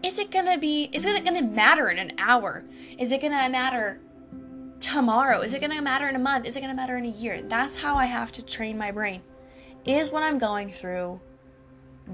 is 0.02 0.18
it 0.18 0.30
gonna 0.30 0.58
be 0.58 0.90
is 0.92 1.06
it 1.06 1.24
gonna 1.24 1.40
matter 1.42 1.88
in 1.88 1.98
an 1.98 2.12
hour 2.18 2.62
is 2.98 3.10
it 3.10 3.22
gonna 3.22 3.48
matter 3.48 3.98
tomorrow 4.80 5.40
is 5.40 5.54
it 5.54 5.62
gonna 5.62 5.80
matter 5.80 6.06
in 6.08 6.14
a 6.14 6.18
month 6.18 6.46
is 6.46 6.56
it 6.56 6.60
gonna 6.60 6.74
matter 6.74 6.98
in 6.98 7.06
a 7.06 7.08
year 7.08 7.40
that's 7.42 7.76
how 7.76 7.96
i 7.96 8.04
have 8.04 8.30
to 8.30 8.42
train 8.42 8.76
my 8.76 8.90
brain 8.90 9.22
is 9.86 10.10
what 10.10 10.22
i'm 10.22 10.38
going 10.38 10.70
through 10.70 11.18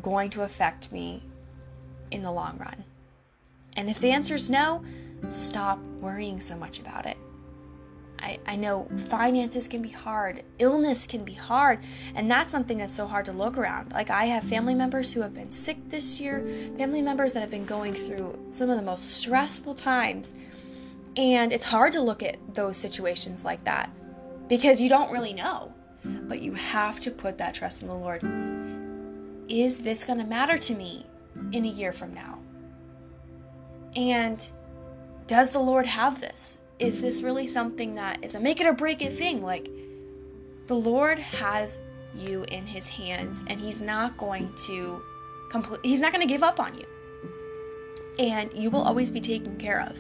going 0.01 0.31
to 0.31 0.43
affect 0.43 0.93
me 0.93 1.21
in 2.11 2.23
the 2.23 2.33
long 2.33 2.57
run 2.59 2.85
and 3.77 3.89
if 3.89 3.99
the 4.01 4.11
answer 4.11 4.35
is 4.35 4.51
no 4.51 4.83
stop 5.31 5.79
worrying 6.01 6.41
so 6.41 6.57
much 6.57 6.79
about 6.79 7.07
it 7.07 7.17
I, 8.21 8.39
I 8.47 8.57
know 8.57 8.89
finances 9.09 9.69
can 9.69 9.83
be 9.83 9.91
hard, 9.91 10.43
illness 10.59 11.07
can 11.07 11.25
be 11.25 11.35
hard, 11.35 11.81
and 12.15 12.31
that's 12.31 12.51
something 12.51 12.79
that's 12.79 12.93
so 12.93 13.07
hard 13.07 13.27
to 13.27 13.33
look 13.33 13.57
around. 13.57 13.93
Like, 13.93 14.11
I 14.11 14.25
have 14.25 14.45
family 14.45 14.75
members 14.75 15.13
who 15.13 15.21
have 15.23 15.35
been 15.35 15.53
sick 15.53 15.77
this 15.89 16.21
year, 16.21 16.47
family 16.77 17.03
members 17.03 17.33
that 17.33 17.41
have 17.41 17.51
been 17.51 17.65
going 17.65 17.95
through 17.95 18.39
some 18.51 18.71
of 18.71 18.77
the 18.77 18.83
most 18.83 19.19
stressful 19.19 19.75
times, 19.75 20.33
and 21.17 21.53
it's 21.53 21.65
hard 21.65 21.93
to 21.93 22.01
look 22.01 22.23
at 22.23 22.37
those 22.55 22.77
situations 22.77 23.45
like 23.45 23.65
that 23.65 23.91
because 24.49 24.81
you 24.81 24.89
don't 24.89 25.13
really 25.13 25.33
know. 25.33 25.73
But 26.05 26.41
you 26.41 26.55
have 26.55 27.01
to 27.01 27.11
put 27.11 27.39
that 27.39 27.55
trust 27.55 27.83
in 27.83 27.89
the 27.89 27.95
Lord. 27.95 28.23
is 29.49 29.81
this 29.81 30.05
going 30.05 30.19
to 30.19 30.25
matter 30.25 30.59
to 30.59 30.75
me 30.75 31.07
in 31.53 31.65
a 31.65 31.69
year 31.69 31.93
from 31.93 32.15
now? 32.15 32.39
And 33.97 34.49
does 35.27 35.53
the 35.53 35.59
Lord 35.59 35.87
have 35.87 36.21
this? 36.21 36.59
Is 36.79 37.01
this 37.01 37.23
really 37.23 37.47
something 37.47 37.97
that 37.97 38.25
is 38.25 38.35
a 38.35 38.41
make 38.41 38.61
it 38.61 38.67
or 38.67 38.73
break 38.73 39.03
it 39.03 39.17
thing? 39.17 39.43
Like, 39.43 39.69
the 40.67 40.75
Lord 40.75 41.19
has 41.19 41.79
you 42.15 42.45
in 42.49 42.67
his 42.67 42.89
hands 42.89 43.43
and 43.47 43.61
he's 43.61 43.83
not 43.83 44.17
going 44.17 44.53
to 44.67 45.03
complete 45.51 45.81
he's 45.83 46.01
not 46.01 46.13
going 46.13 46.27
to 46.27 46.33
give 46.33 46.43
up 46.43 46.61
on 46.61 46.75
you. 46.77 46.87
And 48.19 48.53
you 48.53 48.71
will 48.71 48.83
always 48.83 49.11
be 49.11 49.21
taken 49.21 49.57
care 49.57 49.81
of. 49.81 49.97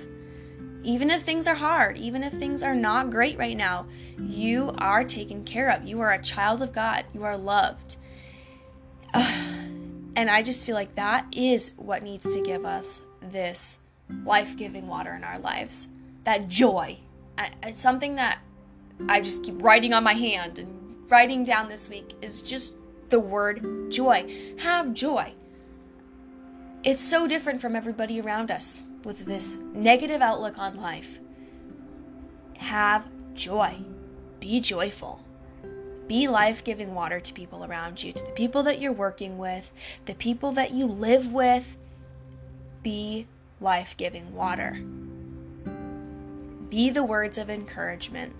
Even 0.82 1.10
if 1.10 1.22
things 1.22 1.46
are 1.46 1.56
hard, 1.56 1.98
even 1.98 2.22
if 2.22 2.32
things 2.32 2.62
are 2.62 2.74
not 2.74 3.10
great 3.10 3.36
right 3.38 3.56
now, 3.56 3.86
you 4.18 4.72
are 4.78 5.04
taken 5.04 5.44
care 5.44 5.70
of. 5.70 5.84
You 5.84 6.00
are 6.00 6.12
a 6.12 6.22
child 6.22 6.62
of 6.62 6.72
God. 6.72 7.04
You 7.12 7.24
are 7.24 7.36
loved. 7.36 7.96
and 10.18 10.28
I 10.28 10.42
just 10.42 10.66
feel 10.66 10.74
like 10.74 10.96
that 10.96 11.26
is 11.30 11.74
what 11.76 12.02
needs 12.02 12.34
to 12.34 12.42
give 12.42 12.64
us 12.64 13.02
this 13.20 13.78
life 14.24 14.56
giving 14.56 14.88
water 14.88 15.14
in 15.14 15.22
our 15.22 15.38
lives. 15.38 15.86
That 16.24 16.48
joy. 16.48 16.98
It's 17.62 17.80
something 17.80 18.16
that 18.16 18.40
I 19.08 19.20
just 19.20 19.44
keep 19.44 19.62
writing 19.62 19.94
on 19.94 20.02
my 20.02 20.14
hand 20.14 20.58
and 20.58 21.08
writing 21.08 21.44
down 21.44 21.68
this 21.68 21.88
week 21.88 22.14
is 22.20 22.42
just 22.42 22.74
the 23.10 23.20
word 23.20 23.92
joy. 23.92 24.56
Have 24.58 24.92
joy. 24.92 25.34
It's 26.82 27.00
so 27.00 27.28
different 27.28 27.60
from 27.60 27.76
everybody 27.76 28.20
around 28.20 28.50
us 28.50 28.86
with 29.04 29.24
this 29.24 29.58
negative 29.72 30.20
outlook 30.20 30.58
on 30.58 30.78
life. 30.78 31.20
Have 32.56 33.06
joy. 33.34 33.76
Be 34.40 34.58
joyful. 34.58 35.24
Be 36.08 36.26
life 36.26 36.64
giving 36.64 36.94
water 36.94 37.20
to 37.20 37.32
people 37.34 37.64
around 37.64 38.02
you, 38.02 38.12
to 38.14 38.24
the 38.24 38.32
people 38.32 38.62
that 38.62 38.80
you're 38.80 38.92
working 38.92 39.36
with, 39.36 39.70
the 40.06 40.14
people 40.14 40.52
that 40.52 40.72
you 40.72 40.86
live 40.86 41.32
with. 41.32 41.76
Be 42.82 43.26
life 43.60 43.94
giving 43.96 44.34
water. 44.34 44.80
Be 46.70 46.88
the 46.90 47.04
words 47.04 47.36
of 47.36 47.50
encouragement. 47.50 48.34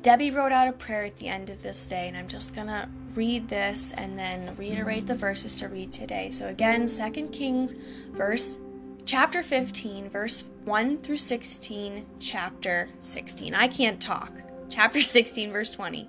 Debbie 0.00 0.30
wrote 0.30 0.52
out 0.52 0.66
a 0.66 0.72
prayer 0.72 1.04
at 1.04 1.18
the 1.18 1.28
end 1.28 1.50
of 1.50 1.62
this 1.62 1.86
day, 1.86 2.08
and 2.08 2.16
I'm 2.16 2.28
just 2.28 2.54
going 2.54 2.66
to 2.68 2.88
read 3.14 3.48
this 3.48 3.92
and 3.92 4.18
then 4.18 4.56
reiterate 4.56 5.06
the 5.06 5.14
verses 5.14 5.56
to 5.56 5.68
read 5.68 5.92
today. 5.92 6.30
So 6.30 6.48
again, 6.48 6.88
2 6.88 7.28
Kings 7.28 7.74
verse 8.10 8.58
chapter 9.04 9.42
15, 9.42 10.08
verse 10.08 10.48
1 10.64 10.98
through 10.98 11.18
16, 11.18 12.06
chapter 12.18 12.88
16. 13.00 13.54
I 13.54 13.68
can't 13.68 14.00
talk 14.00 14.32
chapter 14.72 15.02
16, 15.02 15.52
verse 15.52 15.70
20, 15.70 16.08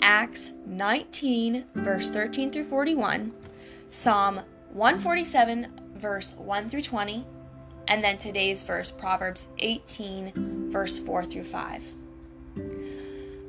Acts 0.00 0.52
19, 0.66 1.64
verse 1.74 2.10
13 2.10 2.52
through 2.52 2.64
41, 2.64 3.32
Psalm 3.90 4.40
147, 4.72 5.66
verse 5.96 6.32
1 6.34 6.68
through 6.68 6.82
20, 6.82 7.26
and 7.88 8.04
then 8.04 8.16
today's 8.16 8.62
verse, 8.62 8.92
Proverbs 8.92 9.48
18, 9.58 10.70
verse 10.70 11.00
4 11.00 11.24
through 11.24 11.42
5. 11.42 11.94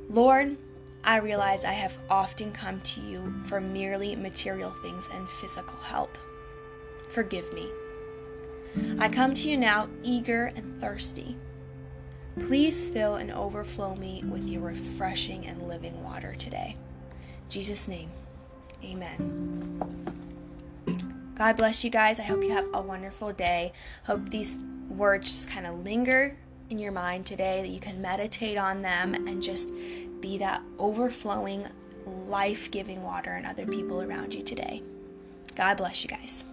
Lord, 0.09 0.57
I 1.03 1.17
realize 1.17 1.63
I 1.63 1.73
have 1.73 1.99
often 2.09 2.51
come 2.51 2.81
to 2.81 3.01
you 3.01 3.31
for 3.43 3.61
merely 3.61 4.15
material 4.15 4.71
things 4.71 5.09
and 5.13 5.29
physical 5.29 5.77
help. 5.77 6.17
Forgive 7.09 7.53
me. 7.53 7.69
I 8.99 9.09
come 9.09 9.35
to 9.35 9.47
you 9.47 9.57
now 9.57 9.89
eager 10.01 10.51
and 10.55 10.81
thirsty. 10.81 11.35
Please 12.35 12.89
fill 12.89 13.15
and 13.15 13.31
overflow 13.31 13.95
me 13.95 14.23
with 14.29 14.45
your 14.45 14.61
refreshing 14.61 15.45
and 15.45 15.67
living 15.67 16.03
water 16.03 16.35
today. 16.35 16.77
In 17.43 17.49
Jesus' 17.49 17.87
name, 17.87 18.09
amen. 18.83 19.85
God 21.35 21.57
bless 21.57 21.83
you 21.83 21.89
guys. 21.89 22.19
I 22.19 22.23
hope 22.23 22.43
you 22.43 22.51
have 22.51 22.67
a 22.73 22.81
wonderful 22.81 23.31
day. 23.31 23.71
Hope 24.03 24.29
these 24.29 24.57
words 24.89 25.31
just 25.31 25.49
kind 25.49 25.65
of 25.65 25.83
linger 25.83 26.37
in 26.69 26.79
your 26.79 26.91
mind 26.91 27.25
today, 27.25 27.61
that 27.61 27.69
you 27.69 27.79
can 27.79 28.01
meditate 28.01 28.57
on 28.57 28.81
them 28.81 29.13
and 29.13 29.41
just 29.41 29.71
be 30.19 30.37
that 30.37 30.61
overflowing, 30.77 31.67
life 32.27 32.69
giving 32.71 33.01
water 33.03 33.35
in 33.35 33.45
other 33.45 33.65
people 33.65 34.01
around 34.01 34.33
you 34.33 34.43
today. 34.43 34.83
God 35.55 35.77
bless 35.77 36.03
you 36.03 36.09
guys. 36.09 36.43